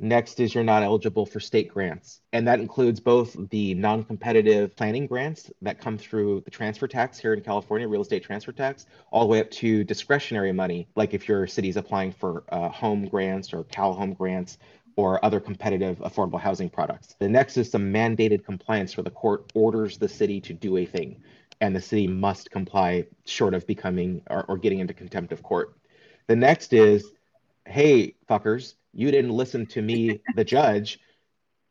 [0.00, 5.06] Next is you're not eligible for state grants, and that includes both the non-competitive planning
[5.06, 9.20] grants that come through the transfer tax here in California, real estate transfer tax, all
[9.22, 13.52] the way up to discretionary money, like if your city's applying for uh, home grants
[13.52, 14.58] or Cal Home grants
[14.96, 17.14] or other competitive affordable housing products.
[17.18, 20.86] The next is some mandated compliance where the court orders the city to do a
[20.86, 21.22] thing
[21.60, 25.76] and the city must comply short of becoming or, or getting into contempt of court.
[26.26, 27.12] The next is,
[27.66, 31.00] hey, fuckers, you didn't listen to me, the judge.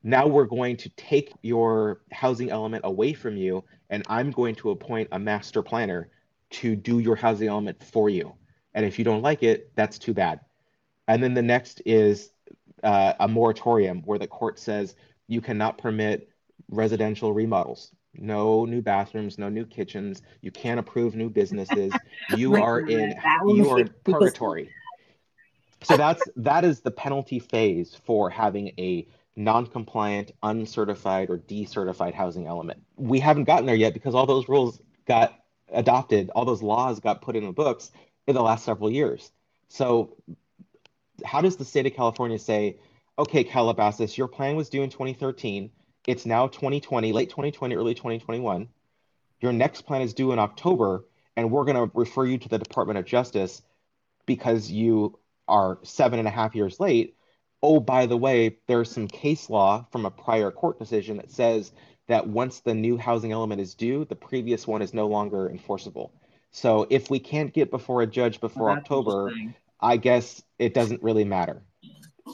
[0.04, 4.72] Now we're going to take your housing element away from you, and I'm going to
[4.72, 6.10] appoint a master planner
[6.52, 8.34] to do your housing element for you.
[8.74, 10.42] And if you don't like it, that's too bad.
[11.08, 12.32] And then the next is
[12.84, 14.96] uh, a moratorium where the court says
[15.28, 16.30] you cannot permit
[16.70, 17.92] residential remodels.
[18.16, 20.22] No new bathrooms, no new kitchens.
[20.42, 21.94] You can't approve new businesses.
[22.38, 23.14] You are in
[23.48, 24.70] you are in purgatory.
[25.84, 32.48] So that's that is the penalty phase for having a non-compliant, uncertified, or decertified housing
[32.48, 32.82] element.
[32.96, 35.40] We haven't gotten there yet because all those rules got
[35.72, 37.92] adopted, all those laws got put in the books
[38.28, 39.32] in the last several years.
[39.70, 40.16] So
[41.26, 42.78] how does the state of California say,
[43.18, 45.72] okay, Calabasas, your plan was due in 2013.
[46.08, 48.68] It's now 2020, late 2020, early 2021.
[49.42, 52.58] Your next plan is due in October, and we're going to refer you to the
[52.58, 53.62] Department of Justice
[54.26, 57.16] because you are seven and a half years late.
[57.62, 61.72] Oh, by the way, there's some case law from a prior court decision that says
[62.08, 66.14] that once the new housing element is due, the previous one is no longer enforceable.
[66.52, 69.32] So if we can't get before a judge before well, October,
[69.80, 71.62] I guess it doesn't really matter.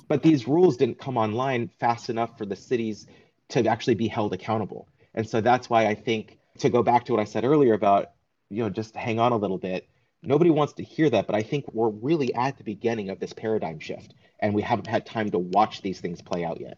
[0.08, 3.08] But these rules didn't come online fast enough for the cities
[3.50, 4.88] to actually be held accountable.
[5.16, 8.12] And so that's why I think to go back to what I said earlier about,
[8.50, 9.89] you know, just hang on a little bit.
[10.22, 13.34] Nobody wants to hear that, but I think we're really at the beginning of this
[13.34, 16.78] paradigm shift and we haven't had time to watch these things play out yet.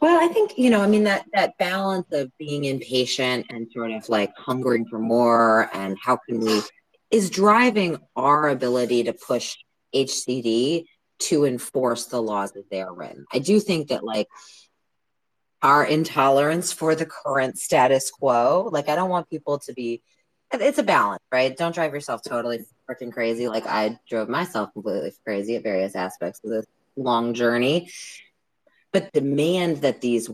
[0.00, 3.92] Well, I think, you know, I mean that that balance of being impatient and sort
[3.92, 6.62] of like hungering for more and how can we
[7.10, 9.56] is driving our ability to push
[9.94, 10.86] HCD
[11.18, 13.26] to enforce the laws as they are written.
[13.32, 14.28] I do think that like
[15.62, 20.02] our intolerance for the current status quo, like I don't want people to be
[20.52, 21.56] it's a balance, right?
[21.56, 26.40] Don't drive yourself totally freaking crazy like I drove myself completely crazy at various aspects
[26.44, 27.90] of this long journey.
[28.92, 30.30] But demand that these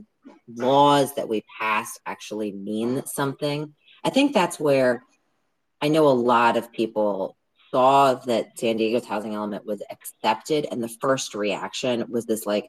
[0.55, 3.75] laws that we pass actually mean something.
[4.05, 5.03] I think that's where
[5.81, 7.37] I know a lot of people
[7.71, 12.69] saw that San Diego's housing element was accepted, and the first reaction was this like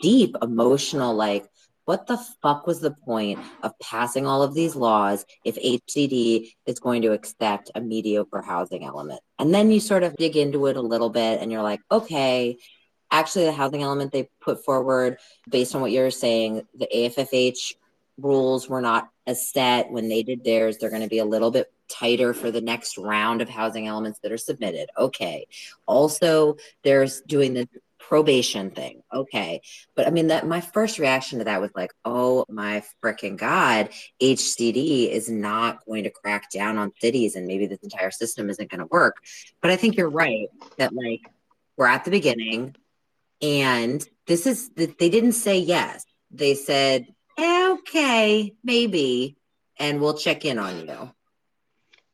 [0.00, 1.46] deep emotional, like,
[1.92, 6.80] what the fuck was the point of passing all of these laws if HCD is
[6.80, 9.20] going to accept a mediocre housing element?
[9.38, 12.56] And then you sort of dig into it a little bit and you're like, okay,
[13.10, 15.18] actually, the housing element they put forward,
[15.50, 17.74] based on what you're saying, the AFFH
[18.16, 20.78] rules were not as set when they did theirs.
[20.78, 24.18] They're going to be a little bit tighter for the next round of housing elements
[24.20, 24.88] that are submitted.
[24.96, 25.46] Okay.
[25.84, 27.66] Also, there's doing this
[28.12, 29.02] probation thing.
[29.10, 29.62] Okay.
[29.96, 33.88] But I mean that my first reaction to that was like, "Oh my freaking god,
[34.20, 38.70] HCD is not going to crack down on cities and maybe this entire system isn't
[38.70, 39.16] going to work."
[39.62, 41.22] But I think you're right that like
[41.78, 42.76] we're at the beginning
[43.40, 46.04] and this is they didn't say yes.
[46.30, 47.06] They said,
[47.38, 49.38] eh, "Okay, maybe."
[49.78, 51.12] And we'll check in on you.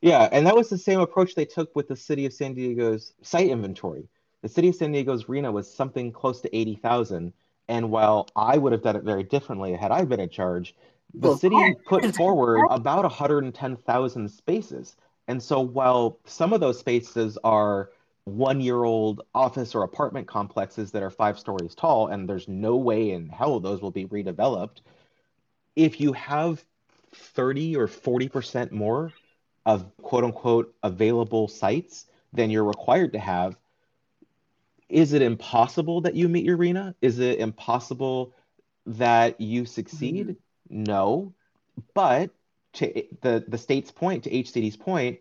[0.00, 3.14] Yeah, and that was the same approach they took with the city of San Diego's
[3.22, 4.08] site inventory.
[4.42, 7.32] The city of San Diego's RHNA was something close to 80,000.
[7.68, 10.74] And while I would have done it very differently had I been in charge,
[11.14, 14.96] the well, city put forward about 110,000 spaces.
[15.26, 17.90] And so while some of those spaces are
[18.24, 22.76] one year old office or apartment complexes that are five stories tall, and there's no
[22.76, 24.80] way in hell those will be redeveloped,
[25.76, 26.64] if you have
[27.12, 29.12] 30 or 40% more
[29.66, 33.56] of quote unquote available sites than you're required to have.
[34.88, 36.94] Is it impossible that you meet your RHNA?
[37.02, 38.34] Is it impossible
[38.86, 40.28] that you succeed?
[40.28, 40.82] Mm-hmm.
[40.84, 41.34] No.
[41.94, 42.30] But
[42.74, 45.20] to the, the state's point, to HCD's point,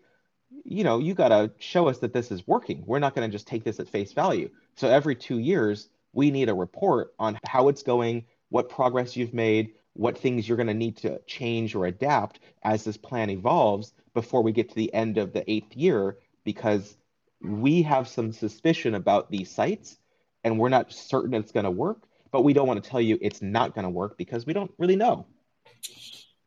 [0.64, 2.82] you know, you got to show us that this is working.
[2.86, 4.50] We're not going to just take this at face value.
[4.76, 9.34] So every two years, we need a report on how it's going, what progress you've
[9.34, 13.92] made, what things you're going to need to change or adapt as this plan evolves
[14.14, 16.96] before we get to the end of the eighth year because
[17.40, 19.98] we have some suspicion about these sites
[20.44, 23.18] and we're not certain it's going to work, but we don't want to tell you
[23.20, 25.26] it's not going to work because we don't really know.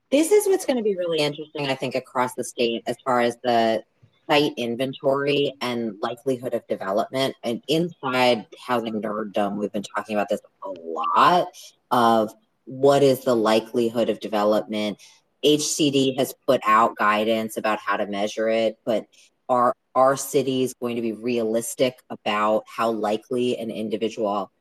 [0.10, 3.22] This is what's going to be really interesting, I think, across the state as far
[3.22, 3.84] as the
[4.30, 7.36] site inventory and likelihood of development.
[7.44, 11.48] And inside Housing Nerddom, we've been talking about this a lot
[11.92, 12.34] of
[12.66, 15.02] what is the likelihood of development
[15.44, 19.06] HCD has put out guidance about how to measure it, but
[19.50, 24.52] are our cities going to be realistic about how likely an individual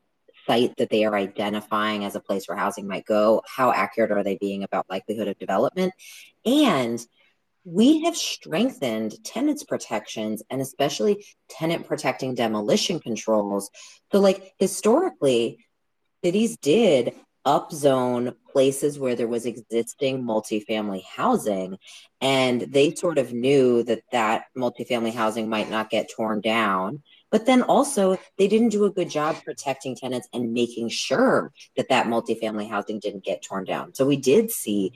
[0.47, 3.41] site that they are identifying as a place where housing might go?
[3.47, 5.93] How accurate are they being about likelihood of development?
[6.45, 6.99] And
[7.63, 13.69] we have strengthened tenants protections and especially tenant protecting demolition controls.
[14.11, 15.65] So, like historically,
[16.23, 17.13] cities did
[17.45, 21.77] upzone places where there was existing multifamily housing
[22.19, 27.45] and they sort of knew that that multifamily housing might not get torn down but
[27.45, 32.05] then also they didn't do a good job protecting tenants and making sure that that
[32.05, 33.95] multifamily housing didn't get torn down.
[33.95, 34.93] So we did see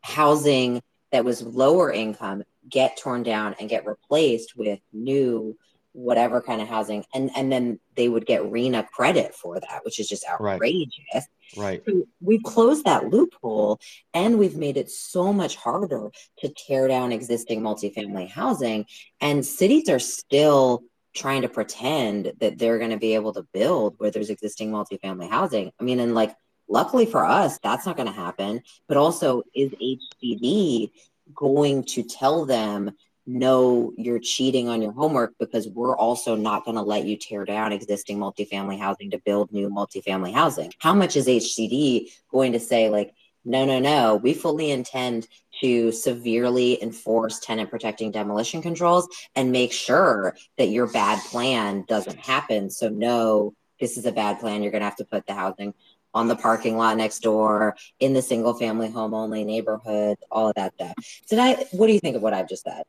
[0.00, 0.82] housing
[1.12, 5.56] that was lower income get torn down and get replaced with new
[5.92, 10.00] whatever kind of housing and and then they would get RHNA credit for that which
[10.00, 10.92] is just outrageous.
[11.12, 11.82] Right, right.
[11.86, 13.78] So we've closed that loophole
[14.14, 18.86] and we've made it so much harder to tear down existing multifamily housing
[19.20, 20.82] and cities are still
[21.14, 25.28] trying to pretend that they're going to be able to build where there's existing multifamily
[25.28, 25.72] housing.
[25.78, 26.34] I mean and like
[26.68, 30.90] luckily for us that's not going to happen but also is hcd
[31.34, 32.92] going to tell them
[33.26, 37.44] no, you're cheating on your homework because we're also not going to let you tear
[37.44, 40.72] down existing multifamily housing to build new multifamily housing.
[40.78, 43.14] How much is HCD going to say, like,
[43.44, 45.26] no, no, no, we fully intend
[45.60, 52.18] to severely enforce tenant protecting demolition controls and make sure that your bad plan doesn't
[52.18, 52.70] happen.
[52.70, 54.62] So, no, this is a bad plan.
[54.62, 55.74] You're going to have to put the housing
[56.14, 60.54] on the parking lot next door in the single family home only neighborhood, all of
[60.56, 60.94] that stuff.
[61.28, 62.82] Did I, what do you think of what I've just said?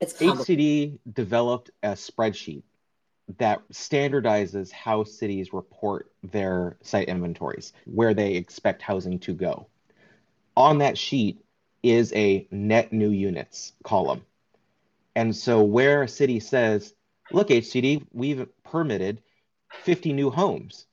[0.00, 2.62] It's HCD developed a spreadsheet
[3.38, 9.66] that standardizes how cities report their site inventories, where they expect housing to go.
[10.56, 11.44] On that sheet
[11.82, 14.22] is a net new units column.
[15.14, 16.94] And so where a city says,
[17.30, 19.22] look, HCD, we've permitted
[19.82, 20.86] 50 new homes.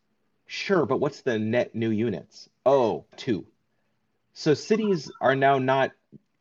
[0.45, 2.49] Sure, but what's the net new units?
[2.65, 3.45] Oh, two.
[4.33, 5.91] So cities are now not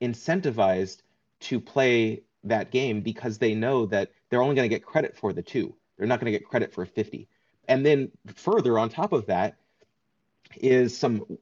[0.02, 0.98] incentivized
[1.40, 5.32] to play that game because they know that they're only going to get credit for
[5.32, 5.74] the two.
[5.96, 7.28] They're not going to get credit for 50.
[7.68, 9.56] And then further on top of that
[10.56, 11.38] is some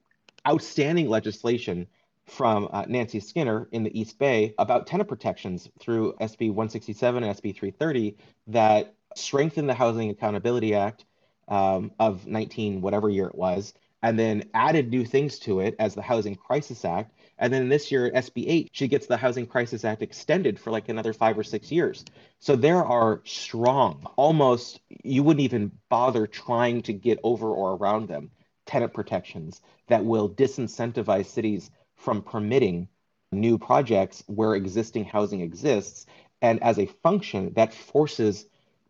[0.47, 1.87] outstanding legislation
[2.27, 7.37] from uh, Nancy Skinner in the East Bay about tenant protections through SB 167 and
[7.37, 8.17] SB 330
[8.49, 11.05] that strengthen the Housing Accountability Act
[11.49, 15.95] um, of 19, whatever year it was, and then added new things to it as
[15.95, 19.85] the Housing Crisis Act and then this year, SB 8, she gets the Housing Crisis
[19.85, 22.05] Act extended for like another five or six years.
[22.39, 28.09] So there are strong, almost, you wouldn't even bother trying to get over or around
[28.09, 28.31] them,
[28.67, 32.89] tenant protections that will disincentivize cities from permitting
[33.33, 36.07] new projects where existing housing exists.
[36.41, 38.47] And as a function, that forces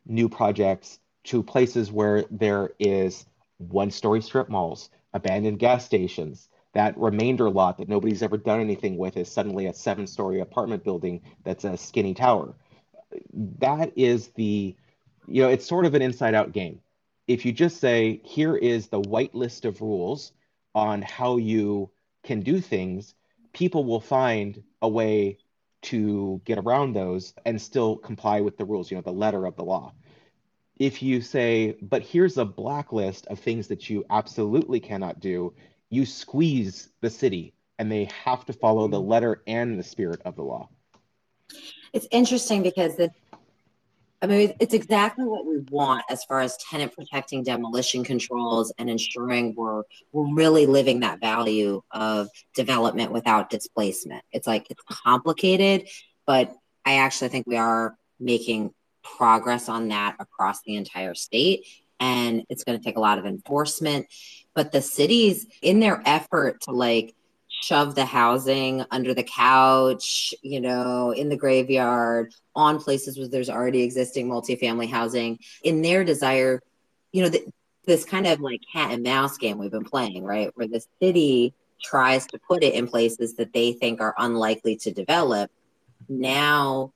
[0.06, 3.24] new projects to places where there is
[3.56, 8.96] one story strip malls, abandoned gas stations, that remainder lot that nobody's ever done anything
[8.96, 12.54] with is suddenly a seven story apartment building that's a skinny tower.
[13.60, 14.76] That is the,
[15.26, 16.80] you know, it's sort of an inside out game.
[17.26, 20.32] If you just say, here is the white list of rules
[20.74, 21.90] on how you
[22.24, 23.14] can do things,
[23.52, 25.38] people will find a way
[25.82, 29.54] to get around those and still comply with the rules, you know, the letter of
[29.56, 29.92] the law.
[30.76, 35.54] If you say, but here's a blacklist of things that you absolutely cannot do,
[35.90, 39.08] you squeeze the city and they have to follow the mm.
[39.08, 40.68] letter and the spirit of the law.
[41.92, 43.10] It's interesting because the
[44.22, 48.88] I mean, it's exactly what we want as far as tenant protecting demolition controls and
[48.88, 49.82] ensuring we're
[50.12, 54.24] we're really living that value of development without displacement.
[54.32, 55.88] It's like it's complicated,
[56.26, 56.54] but
[56.86, 58.72] I actually think we are making
[59.02, 61.66] progress on that across the entire state
[62.00, 64.06] and it's going to take a lot of enforcement.
[64.54, 67.14] But the cities, in their effort to like
[67.48, 73.50] shove the housing under the couch, you know, in the graveyard, on places where there's
[73.50, 76.60] already existing multifamily housing, in their desire,
[77.12, 77.48] you know, th-
[77.86, 80.50] this kind of like cat and mouse game we've been playing, right?
[80.54, 84.90] Where the city tries to put it in places that they think are unlikely to
[84.92, 85.50] develop.
[86.08, 86.93] Now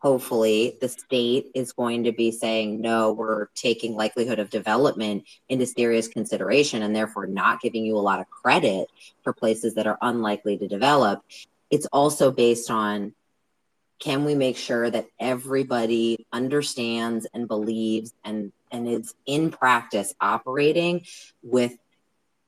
[0.00, 5.66] hopefully the state is going to be saying no we're taking likelihood of development into
[5.66, 8.88] serious consideration and therefore not giving you a lot of credit
[9.22, 11.22] for places that are unlikely to develop.
[11.70, 13.14] It's also based on
[13.98, 21.04] can we make sure that everybody understands and believes and and is in practice operating
[21.42, 21.76] with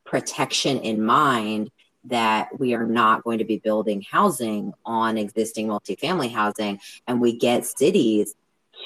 [0.05, 1.70] protection in mind
[2.05, 7.36] that we are not going to be building housing on existing multifamily housing and we
[7.36, 8.34] get cities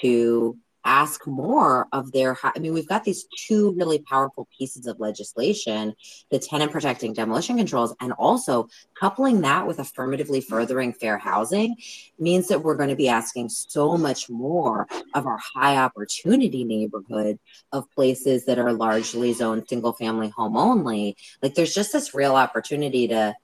[0.03, 0.57] to
[0.87, 5.95] ask more of their i mean we've got these two really powerful pieces of legislation
[6.31, 8.69] the tenant protecting demolition controls and also
[8.99, 11.77] coupling that with affirmatively furthering fair housing
[12.19, 17.39] means that we're going to be asking so much more of our high opportunity neighborhood
[17.73, 21.17] of places that are largely zoned single family home only.
[21.43, 23.35] Like there's just this real opportunity to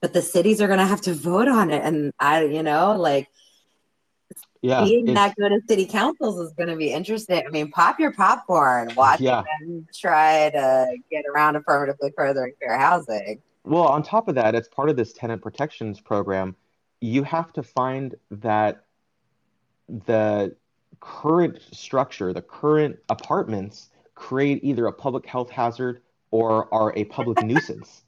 [0.00, 1.82] but the cities are going to have to vote on it.
[1.84, 3.28] And i you know like
[4.60, 7.44] yeah, being that good at city councils is going to be interesting.
[7.46, 9.42] I mean, pop your popcorn, watch yeah.
[9.60, 13.40] them try to get around affirmatively furthering fair housing.
[13.64, 16.56] Well, on top of that, as part of this tenant protections program,
[17.00, 18.84] you have to find that
[20.06, 20.56] the
[21.00, 26.00] current structure, the current apartments create either a public health hazard
[26.30, 28.02] or are a public nuisance.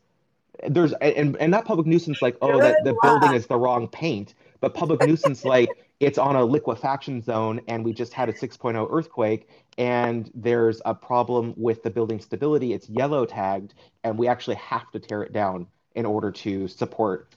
[0.69, 4.35] There's and, and not public nuisance like oh that the building is the wrong paint,
[4.61, 5.71] but public nuisance like
[6.01, 10.95] it's on a liquefaction zone and we just had a 6.0 earthquake and there's a
[10.95, 12.73] problem with the building stability.
[12.73, 17.29] It's yellow tagged and we actually have to tear it down in order to support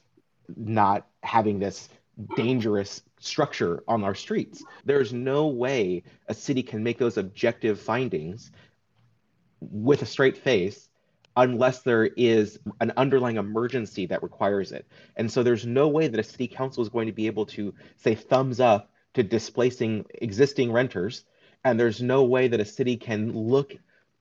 [0.55, 1.89] not having this
[2.37, 4.63] dangerous structure on our streets.
[4.85, 8.51] There's no way a city can make those objective findings
[9.59, 10.89] with a straight face
[11.35, 14.85] unless there is an underlying emergency that requires it.
[15.15, 17.73] And so there's no way that a city council is going to be able to
[17.97, 21.25] say thumbs up to displacing existing renters.
[21.63, 23.73] And there's no way that a city can look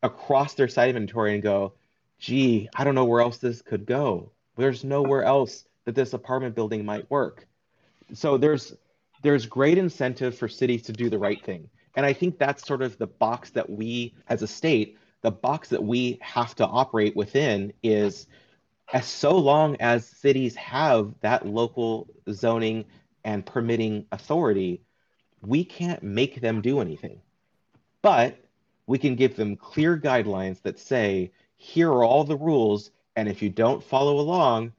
[0.03, 1.75] across their site inventory and go,
[2.19, 4.31] gee, I don't know where else this could go.
[4.57, 7.47] There's nowhere else that this apartment building might work.
[8.15, 8.75] So there's
[9.23, 11.69] there's great incentive for cities to do the right thing.
[11.95, 15.69] And I think that's sort of the box that we as a state the box
[15.71, 18.27] that we have to operate within is
[18.93, 22.85] as so long as cities have that local zoning
[23.25, 24.83] and permitting authority,
[25.41, 27.21] we can't make them do anything.
[28.03, 28.37] But
[28.87, 33.41] we can give them clear guidelines that say, here are all the rules, and if
[33.41, 34.73] you don't follow along,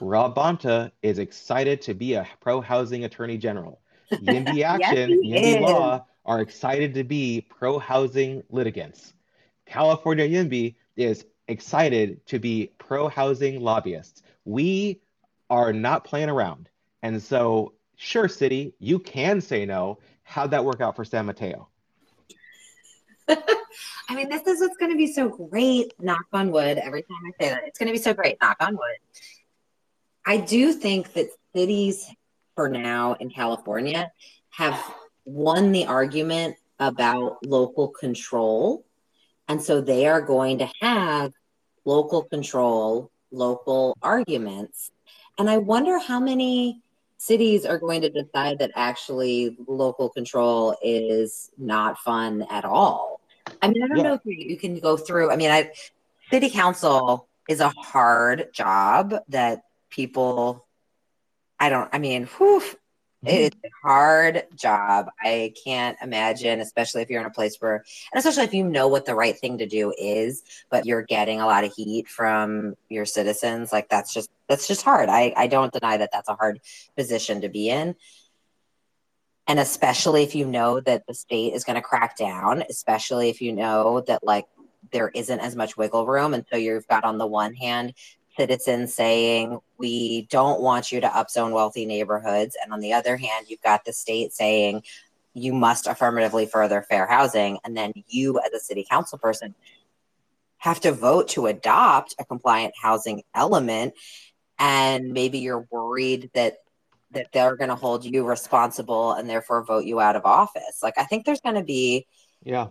[0.00, 3.80] Rob Bonta is excited to be a pro housing attorney general.
[4.12, 9.14] YIMBY Action, yes, YIMBY Law are excited to be pro housing litigants.
[9.66, 14.22] California YIMBY is excited to be pro housing lobbyists.
[14.44, 15.00] We
[15.50, 16.68] are not playing around.
[17.02, 19.98] And so, sure, city, you can say no.
[20.22, 21.68] How'd that work out for San Mateo?
[23.28, 27.18] I mean, this is what's going to be so great, knock on wood, every time
[27.26, 27.64] I say that.
[27.66, 28.96] It's going to be so great, knock on wood.
[30.24, 32.08] I do think that cities,
[32.54, 34.10] for now in California,
[34.50, 34.80] have
[35.24, 38.85] won the argument about local control
[39.48, 41.32] and so they are going to have
[41.84, 44.90] local control, local arguments.
[45.38, 46.82] And I wonder how many
[47.18, 53.20] cities are going to decide that actually local control is not fun at all.
[53.62, 54.02] I mean, I don't yeah.
[54.02, 55.30] know if you can go through.
[55.30, 55.70] I mean, I
[56.30, 60.66] city council is a hard job that people
[61.58, 62.62] I don't I mean, whew.
[63.26, 63.66] It's mm-hmm.
[63.66, 65.08] a hard job.
[65.20, 68.88] I can't imagine, especially if you're in a place where, and especially if you know
[68.88, 72.74] what the right thing to do is, but you're getting a lot of heat from
[72.88, 73.72] your citizens.
[73.72, 75.08] Like that's just that's just hard.
[75.08, 76.60] I I don't deny that that's a hard
[76.96, 77.96] position to be in,
[79.48, 83.40] and especially if you know that the state is going to crack down, especially if
[83.40, 84.46] you know that like
[84.92, 87.92] there isn't as much wiggle room, and so you've got on the one hand
[88.36, 92.56] citizens saying we don't want you to upzone wealthy neighborhoods.
[92.62, 94.82] And on the other hand you've got the state saying
[95.34, 97.58] you must affirmatively further fair housing.
[97.64, 99.54] And then you as a city council person
[100.58, 103.94] have to vote to adopt a compliant housing element.
[104.58, 106.58] And maybe you're worried that
[107.12, 110.80] that they're going to hold you responsible and therefore vote you out of office.
[110.82, 112.06] Like i think there's going to be
[112.42, 112.68] yeah.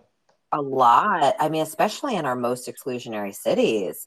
[0.52, 4.06] a lot i mean especially in our most exclusionary cities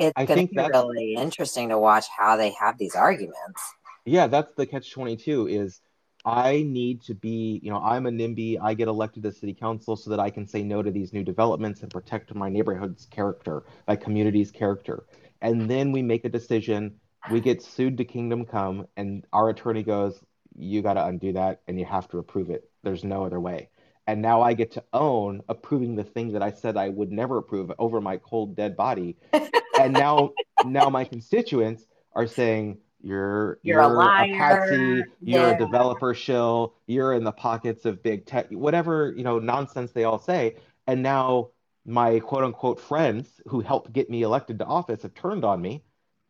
[0.00, 3.62] it's I think that's really interesting to watch how they have these arguments.
[4.06, 5.80] Yeah, that's the catch 22 is
[6.24, 9.96] I need to be, you know, I'm a NIMBY, I get elected to city council
[9.96, 13.64] so that I can say no to these new developments and protect my neighborhood's character,
[13.86, 15.04] my community's character.
[15.42, 16.96] And then we make a decision,
[17.30, 20.18] we get sued to kingdom come, and our attorney goes,
[20.56, 22.70] You got to undo that and you have to approve it.
[22.82, 23.68] There's no other way.
[24.10, 27.38] And now I get to own approving the thing that I said I would never
[27.38, 29.16] approve over my cold, dead body.
[29.32, 30.32] and now
[30.66, 34.34] now my constituents are saying you're you're, you're a, liar.
[34.34, 35.50] a patsy, you're yeah.
[35.50, 40.02] a developer shill, you're in the pockets of big tech, whatever you know nonsense they
[40.02, 40.56] all say.
[40.88, 41.50] And now
[41.86, 45.84] my quote unquote friends who helped get me elected to office have turned on me,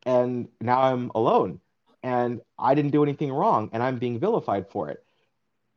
[0.05, 1.61] and now I'm alone,
[2.03, 5.03] and I didn't do anything wrong, and I'm being vilified for it.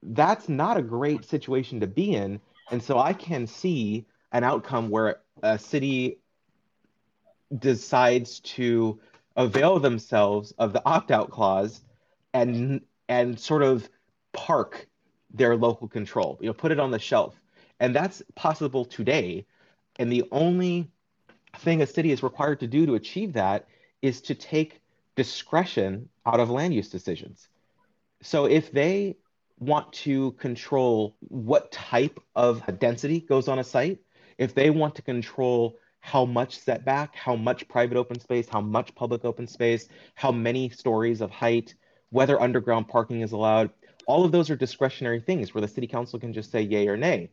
[0.05, 2.39] That's not a great situation to be in,
[2.71, 6.19] and so I can see an outcome where a city
[7.59, 8.99] decides to
[9.35, 11.81] avail themselves of the opt-out clause
[12.33, 13.89] and and sort of
[14.31, 14.87] park
[15.33, 17.35] their local control you know put it on the shelf.
[17.79, 19.45] And that's possible today.
[19.97, 20.89] And the only
[21.57, 23.67] thing a city is required to do to achieve that
[24.01, 24.81] is to take
[25.15, 27.49] discretion out of land use decisions.
[28.21, 29.17] So if they
[29.65, 33.99] want to control what type of density goes on a site
[34.37, 38.93] if they want to control how much setback, how much private open space, how much
[38.93, 41.75] public open space, how many stories of height,
[42.09, 43.69] whether underground parking is allowed.
[44.07, 46.97] all of those are discretionary things where the city council can just say yay or
[46.97, 47.29] nay.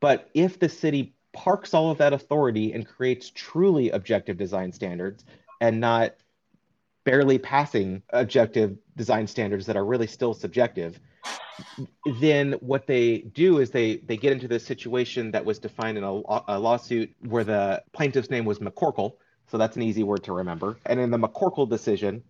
[0.00, 5.24] But if the city parks all of that authority and creates truly objective design standards
[5.60, 6.14] and not
[7.04, 10.98] barely passing objective design standards that are really still subjective,
[12.20, 16.04] then what they do is they they get into this situation that was defined in
[16.04, 19.14] a, a lawsuit where the plaintiff's name was McCorkle,
[19.48, 20.78] so that's an easy word to remember.
[20.86, 22.22] And in the McCorkle decision,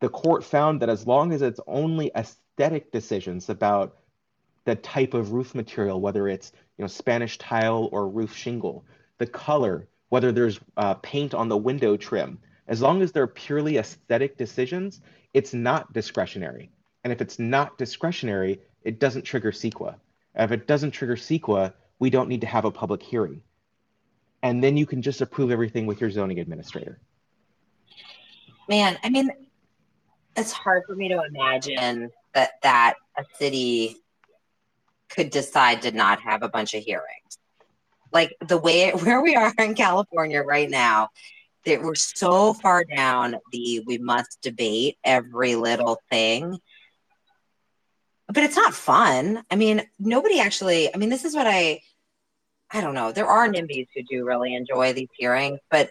[0.00, 3.96] the court found that as long as it's only aesthetic decisions about
[4.64, 8.84] the type of roof material, whether it's you know Spanish tile or roof shingle,
[9.18, 12.38] the color, whether there's uh, paint on the window trim,
[12.68, 15.00] as long as they're purely aesthetic decisions,
[15.32, 16.70] it's not discretionary.
[17.06, 19.94] And if it's not discretionary, it doesn't trigger CEQA.
[20.34, 23.42] If it doesn't trigger CEQA, we don't need to have a public hearing.
[24.42, 26.98] And then you can just approve everything with your zoning administrator.
[28.68, 29.30] Man, I mean,
[30.34, 33.98] it's hard for me to imagine that that a city
[35.08, 37.38] could decide to not have a bunch of hearings.
[38.12, 41.10] Like the way where we are in California right now,
[41.66, 46.58] that we're so far down the we must debate every little thing
[48.28, 49.44] but it's not fun.
[49.50, 51.80] I mean, nobody actually, I mean, this is what I,
[52.70, 53.12] I don't know.
[53.12, 55.90] There are NIMBYs who do really enjoy these hearings, but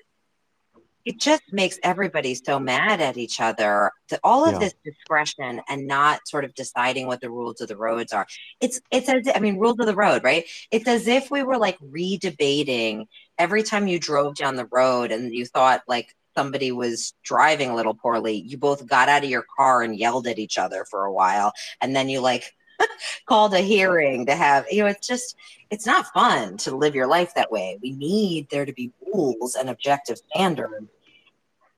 [1.05, 4.59] it just makes everybody so mad at each other that all of yeah.
[4.59, 8.25] this discretion and not sort of deciding what the rules of the roads are.
[8.59, 10.45] It's, it's as, I mean, rules of the road, right?
[10.71, 13.07] It's as if we were like redebating
[13.37, 17.75] every time you drove down the road and you thought like, somebody was driving a
[17.75, 21.05] little poorly, you both got out of your car and yelled at each other for
[21.05, 21.53] a while.
[21.81, 22.53] And then you like
[23.25, 25.35] called a hearing to have, you know, it's just,
[25.69, 27.79] it's not fun to live your life that way.
[27.81, 30.87] We need there to be rules and objective standards.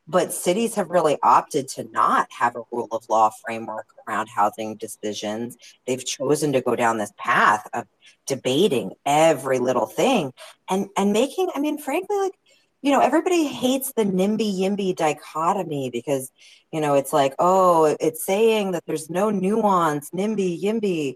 [0.09, 4.77] But cities have really opted to not have a rule of law framework around housing
[4.77, 5.57] decisions.
[5.85, 7.87] They've chosen to go down this path of
[8.25, 10.31] debating every little thing
[10.69, 12.39] and and making, I mean, frankly, like
[12.81, 16.31] you know, everybody hates the NIMBY YIMBY dichotomy because,
[16.71, 21.15] you know, it's like, oh, it's saying that there's no nuance, NIMBY YIMBY.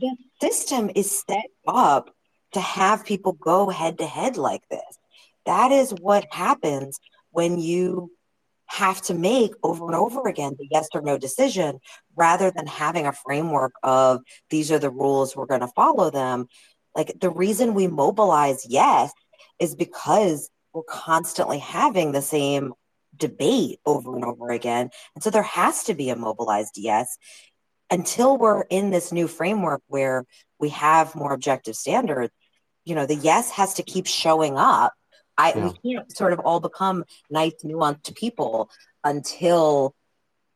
[0.00, 2.14] The system is set up
[2.52, 4.98] to have people go head to head like this.
[5.46, 6.98] That is what happens
[7.30, 8.10] when you
[8.66, 11.80] have to make over and over again the yes or no decision
[12.16, 16.48] rather than having a framework of these are the rules, we're going to follow them.
[16.96, 19.12] Like the reason we mobilize yes
[19.58, 22.74] is because we're constantly having the same
[23.16, 24.90] debate over and over again.
[25.14, 27.16] And so there has to be a mobilized yes
[27.90, 30.24] until we're in this new framework where
[30.58, 32.32] we have more objective standards.
[32.84, 34.92] You know, the yes has to keep showing up.
[35.36, 35.70] I yeah.
[35.82, 38.70] we can't sort of all become nice, nuanced people
[39.02, 39.94] until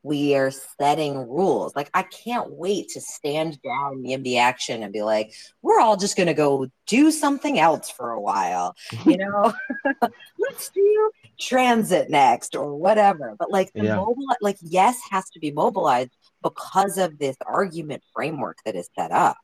[0.09, 1.76] we are setting rules.
[1.76, 6.16] Like I can't wait to stand down YIMBY action and be like, we're all just
[6.16, 8.74] gonna go do something else for a while.
[9.04, 9.52] You know,
[10.38, 13.36] let's do transit next or whatever.
[13.38, 13.96] But like the yeah.
[13.96, 19.12] mobile like yes has to be mobilized because of this argument framework that is set
[19.12, 19.36] up.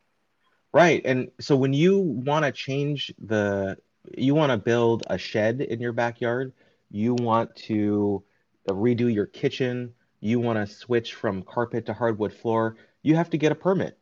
[0.72, 1.02] Right.
[1.04, 3.76] And so when you want to change the
[4.16, 6.54] you want to build a shed in your backyard,
[6.90, 8.24] you want to
[8.68, 9.92] redo your kitchen,
[10.24, 13.98] you want to switch from carpet to hardwood floor, you have to get a permit.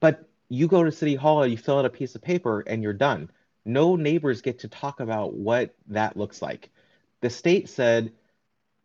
[0.00, 2.94] But you go to City Hall, you fill out a piece of paper, and you're
[2.94, 3.30] done.
[3.66, 6.70] No neighbors get to talk about what that looks like.
[7.20, 8.12] The state said,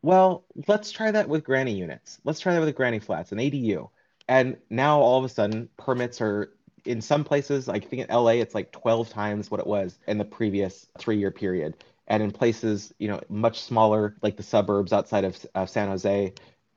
[0.01, 2.19] well, let's try that with granny units.
[2.25, 3.89] Let's try that with granny flats, an ADU.
[4.27, 6.51] And now all of a sudden, permits are
[6.83, 10.17] in some places, I think in LA, it's like 12 times what it was in
[10.17, 11.75] the previous three year period.
[12.07, 16.33] And in places, you know, much smaller, like the suburbs outside of, of San Jose,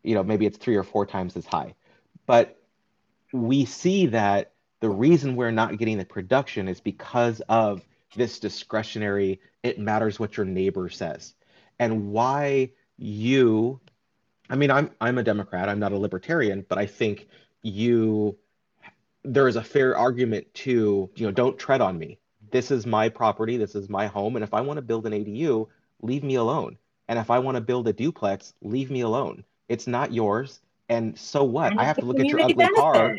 [0.07, 1.75] you know maybe it's three or four times as high.
[2.27, 2.59] But
[3.33, 7.83] we see that the reason we're not getting the production is because of
[8.15, 11.35] this discretionary it matters what your neighbor says.
[11.79, 13.81] And why you
[14.49, 17.29] i mean i'm i'm a democrat i'm not a libertarian but i think
[17.63, 18.35] you
[19.23, 22.19] there is a fair argument to you know don't tread on me.
[22.53, 25.13] This is my property this is my home and if i want to build an
[25.13, 25.67] adu
[26.01, 26.79] leave me alone.
[27.09, 30.61] And if i want to build a duplex leave me alone it's not yours.
[30.89, 31.73] And so what?
[31.73, 32.77] And I have to look at your ugly benefit.
[32.77, 33.19] car.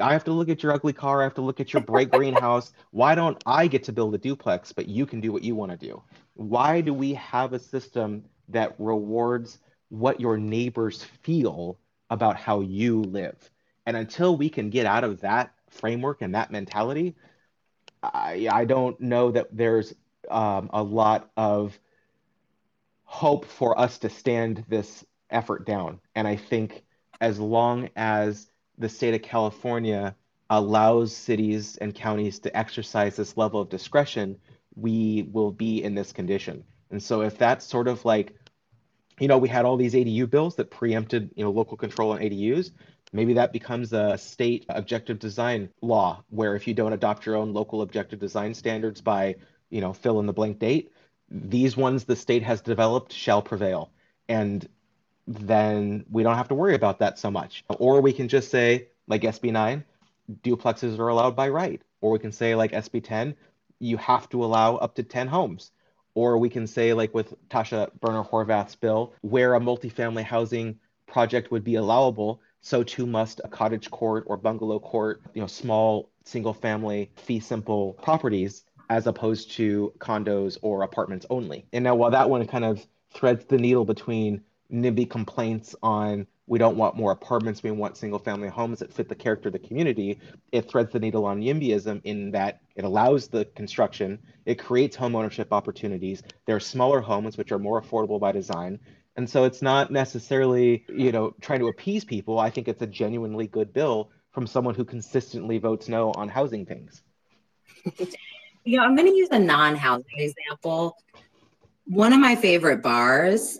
[0.00, 1.20] I have to look at your ugly car.
[1.20, 2.72] I have to look at your bright greenhouse.
[2.90, 5.72] Why don't I get to build a duplex, but you can do what you want
[5.72, 6.02] to do?
[6.34, 9.58] Why do we have a system that rewards
[9.88, 11.78] what your neighbors feel
[12.10, 13.50] about how you live?
[13.86, 17.16] And until we can get out of that framework and that mentality,
[18.02, 19.94] I, I don't know that there's
[20.30, 21.78] um, a lot of
[23.04, 26.00] hope for us to stand this effort down.
[26.14, 26.84] And I think
[27.20, 30.14] as long as the state of California
[30.50, 34.38] allows cities and counties to exercise this level of discretion,
[34.74, 36.64] we will be in this condition.
[36.90, 38.34] And so if that's sort of like,
[39.18, 42.20] you know, we had all these ADU bills that preempted, you know, local control on
[42.20, 42.72] ADUs.
[43.12, 47.52] Maybe that becomes a state objective design law where if you don't adopt your own
[47.52, 49.36] local objective design standards by,
[49.70, 50.90] you know, fill in the blank date,
[51.30, 53.90] these ones the state has developed shall prevail.
[54.28, 54.66] And
[55.26, 57.64] then we don't have to worry about that so much.
[57.68, 59.84] Or we can just say, like SB9,
[60.42, 61.80] duplexes are allowed by right.
[62.00, 63.34] Or we can say, like SB10,
[63.78, 65.70] you have to allow up to 10 homes.
[66.14, 71.50] Or we can say, like with Tasha Boerner Horvath's bill, where a multifamily housing project
[71.50, 76.10] would be allowable, so too must a cottage court or bungalow court, you know, small
[76.24, 81.64] single family fee simple properties as opposed to condos or apartments only.
[81.72, 84.42] And now while that one kind of threads the needle between
[84.72, 89.08] NIMBY complaints on we don't want more apartments, we want single family homes that fit
[89.08, 90.18] the character of the community.
[90.50, 95.14] It threads the needle on YIMBYism in that it allows the construction, it creates home
[95.14, 96.22] ownership opportunities.
[96.46, 98.80] There are smaller homes which are more affordable by design.
[99.16, 102.38] And so it's not necessarily, you know, trying to appease people.
[102.38, 106.64] I think it's a genuinely good bill from someone who consistently votes no on housing
[106.66, 107.02] things.
[108.64, 110.96] yeah, I'm going to use a non-housing example.
[111.84, 113.58] One of my favorite bars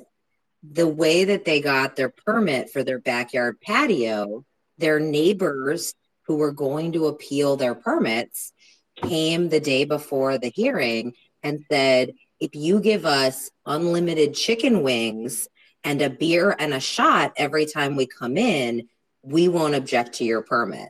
[0.63, 4.45] the way that they got their permit for their backyard patio,
[4.79, 5.95] their neighbors
[6.27, 8.53] who were going to appeal their permits
[8.97, 15.49] came the day before the hearing and said, if you give us unlimited chicken wings
[15.85, 18.89] and a beer and a shot every time we come in,
[19.23, 20.89] we won't object to your permit.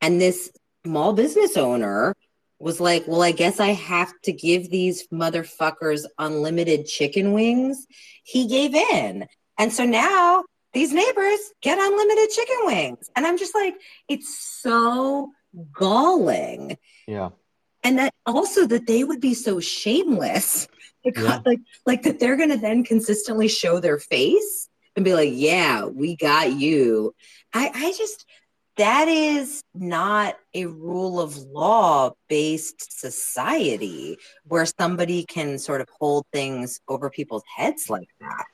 [0.00, 0.50] And this
[0.84, 2.14] small business owner
[2.58, 7.86] was like, well, I guess I have to give these motherfuckers unlimited chicken wings.
[8.24, 9.26] He gave in.
[9.58, 13.10] And so now these neighbors get unlimited chicken wings.
[13.16, 13.74] And I'm just like,
[14.08, 15.30] it's so
[15.72, 16.78] galling.
[17.06, 17.30] Yeah.
[17.84, 20.68] And that also that they would be so shameless,
[21.04, 21.40] because, yeah.
[21.46, 25.84] like, like that they're going to then consistently show their face and be like, yeah,
[25.84, 27.14] we got you.
[27.54, 28.26] I, I just,
[28.78, 36.24] that is not a rule of law based society where somebody can sort of hold
[36.32, 38.44] things over people's heads like that.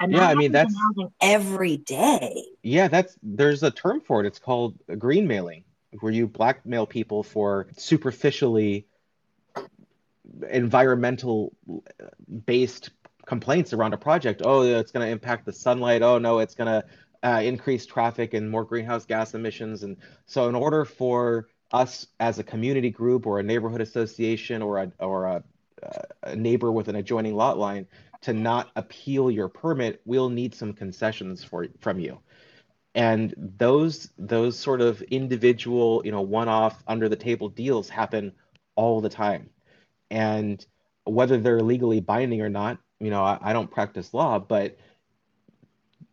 [0.00, 0.74] And yeah, I mean that's
[1.20, 2.44] every day.
[2.62, 4.26] Yeah, that's there's a term for it.
[4.26, 5.64] It's called green mailing,
[6.00, 8.86] where you blackmail people for superficially
[10.50, 11.54] environmental
[12.44, 12.90] based
[13.24, 14.42] complaints around a project.
[14.44, 16.02] Oh, it's going to impact the sunlight.
[16.02, 16.84] Oh no, it's going to
[17.24, 19.82] uh, increased traffic and more greenhouse gas emissions.
[19.82, 19.96] And
[20.26, 24.92] so, in order for us as a community group or a neighborhood association or a,
[25.00, 25.44] or a,
[26.22, 27.86] a neighbor with an adjoining lot line
[28.22, 32.20] to not appeal your permit, we'll need some concessions for from you.
[32.94, 38.32] And those those sort of individual, you know, one-off under the table deals happen
[38.76, 39.50] all the time.
[40.10, 40.64] And
[41.04, 44.78] whether they're legally binding or not, you know, I, I don't practice law, but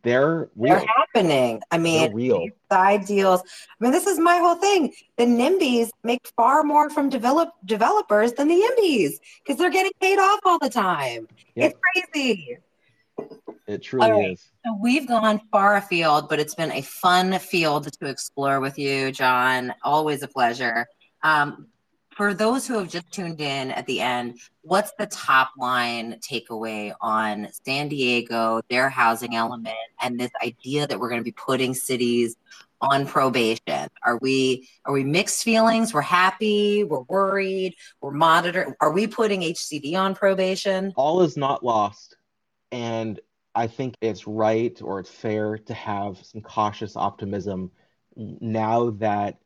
[0.02, 0.76] they're real.
[0.76, 1.60] They're happening.
[1.70, 3.40] I mean, they're real side deals.
[3.40, 4.92] I mean, this is my whole thing.
[5.16, 10.18] The NIMBYs make far more from develop developers than the YIMBYs because they're getting paid
[10.18, 11.28] off all the time.
[11.54, 11.72] Yep.
[11.72, 12.58] It's crazy.
[13.68, 14.32] It truly right.
[14.32, 14.50] is.
[14.64, 19.12] So we've gone far afield, but it's been a fun field to explore with you,
[19.12, 19.72] John.
[19.82, 20.86] Always a pleasure.
[21.22, 21.68] Um,
[22.16, 26.92] for those who have just tuned in at the end, what's the top line takeaway
[27.00, 31.74] on San Diego, their housing element, and this idea that we're going to be putting
[31.74, 32.36] cities
[32.80, 33.88] on probation?
[34.04, 35.94] Are we are we mixed feelings?
[35.94, 38.74] We're happy, we're worried, we're monitoring.
[38.80, 40.92] Are we putting HCD on probation?
[40.96, 42.16] All is not lost.
[42.70, 43.20] And
[43.54, 47.70] I think it's right or it's fair to have some cautious optimism
[48.16, 49.38] now that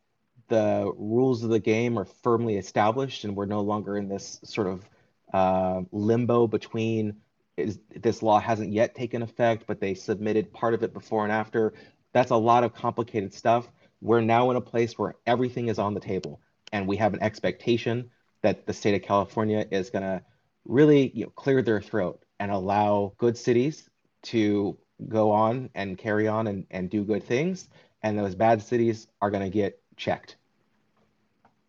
[0.49, 4.66] the rules of the game are firmly established and we're no longer in this sort
[4.66, 4.88] of
[5.32, 7.16] uh, limbo between
[7.57, 11.32] is this law hasn't yet taken effect but they submitted part of it before and
[11.32, 11.72] after.
[12.12, 13.68] That's a lot of complicated stuff.
[14.01, 16.40] We're now in a place where everything is on the table
[16.72, 18.11] and we have an expectation
[18.42, 20.22] that the state of california is going to
[20.64, 23.88] really you know, clear their throat and allow good cities
[24.22, 24.76] to
[25.09, 27.68] go on and carry on and, and do good things.
[28.03, 30.36] And those bad cities are going to get checked.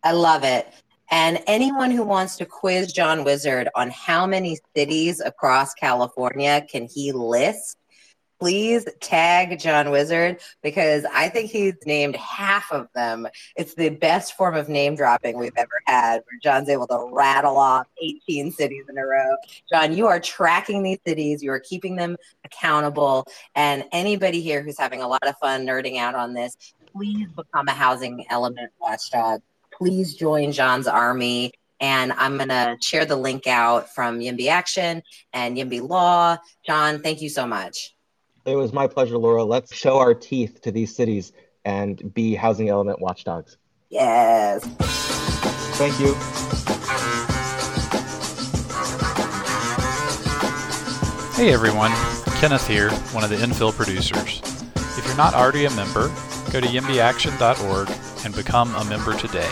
[0.04, 0.68] I love it.
[1.10, 6.86] And anyone who wants to quiz John Wizard on how many cities across California can
[6.86, 7.78] he list,
[8.40, 13.28] please tag John Wizard because I think he's named half of them.
[13.56, 17.58] It's the best form of name dropping we've ever had, where John's able to rattle
[17.58, 19.36] off 18 cities in a row.
[19.72, 23.28] John, you are tracking these cities, you are keeping them accountable.
[23.56, 26.56] And anybody here who's having a lot of fun nerding out on this,
[26.98, 29.42] please become a housing element watchdog.
[29.72, 31.54] Please join John's army.
[31.80, 36.38] And I'm going to share the link out from YIMBY Action and YIMBY Law.
[36.66, 37.96] John, thank you so much.
[38.46, 39.44] It was my pleasure, Laura.
[39.44, 41.34] Let's show our teeth to these cities
[41.66, 43.58] and be housing element watchdogs.
[43.90, 44.64] Yes.
[45.78, 46.16] Thank you.
[51.36, 51.92] Hey everyone,
[52.40, 54.42] Kenneth here, one of the infill producers.
[54.98, 56.12] If you're not already a member,
[56.52, 57.90] go to yimbyaction.org
[58.26, 59.50] and become a member today.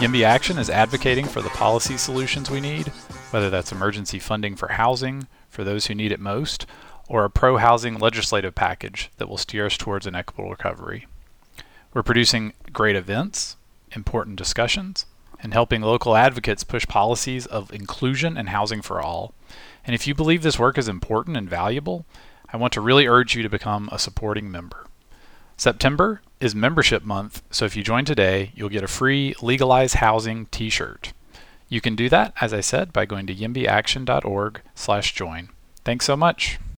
[0.00, 2.88] YIMBY Action is advocating for the policy solutions we need,
[3.30, 6.66] whether that's emergency funding for housing for those who need it most,
[7.08, 11.06] or a pro housing legislative package that will steer us towards an equitable recovery.
[11.92, 13.56] We're producing great events,
[13.92, 15.06] important discussions,
[15.42, 19.32] and helping local advocates push policies of inclusion and housing for all.
[19.84, 22.04] And if you believe this work is important and valuable,
[22.52, 24.86] I want to really urge you to become a supporting member.
[25.60, 30.46] September is membership month, so if you join today, you'll get a free Legalize Housing
[30.46, 31.12] t-shirt.
[31.68, 35.50] You can do that, as I said, by going to yimbyaction.org slash join.
[35.84, 36.58] Thanks so much.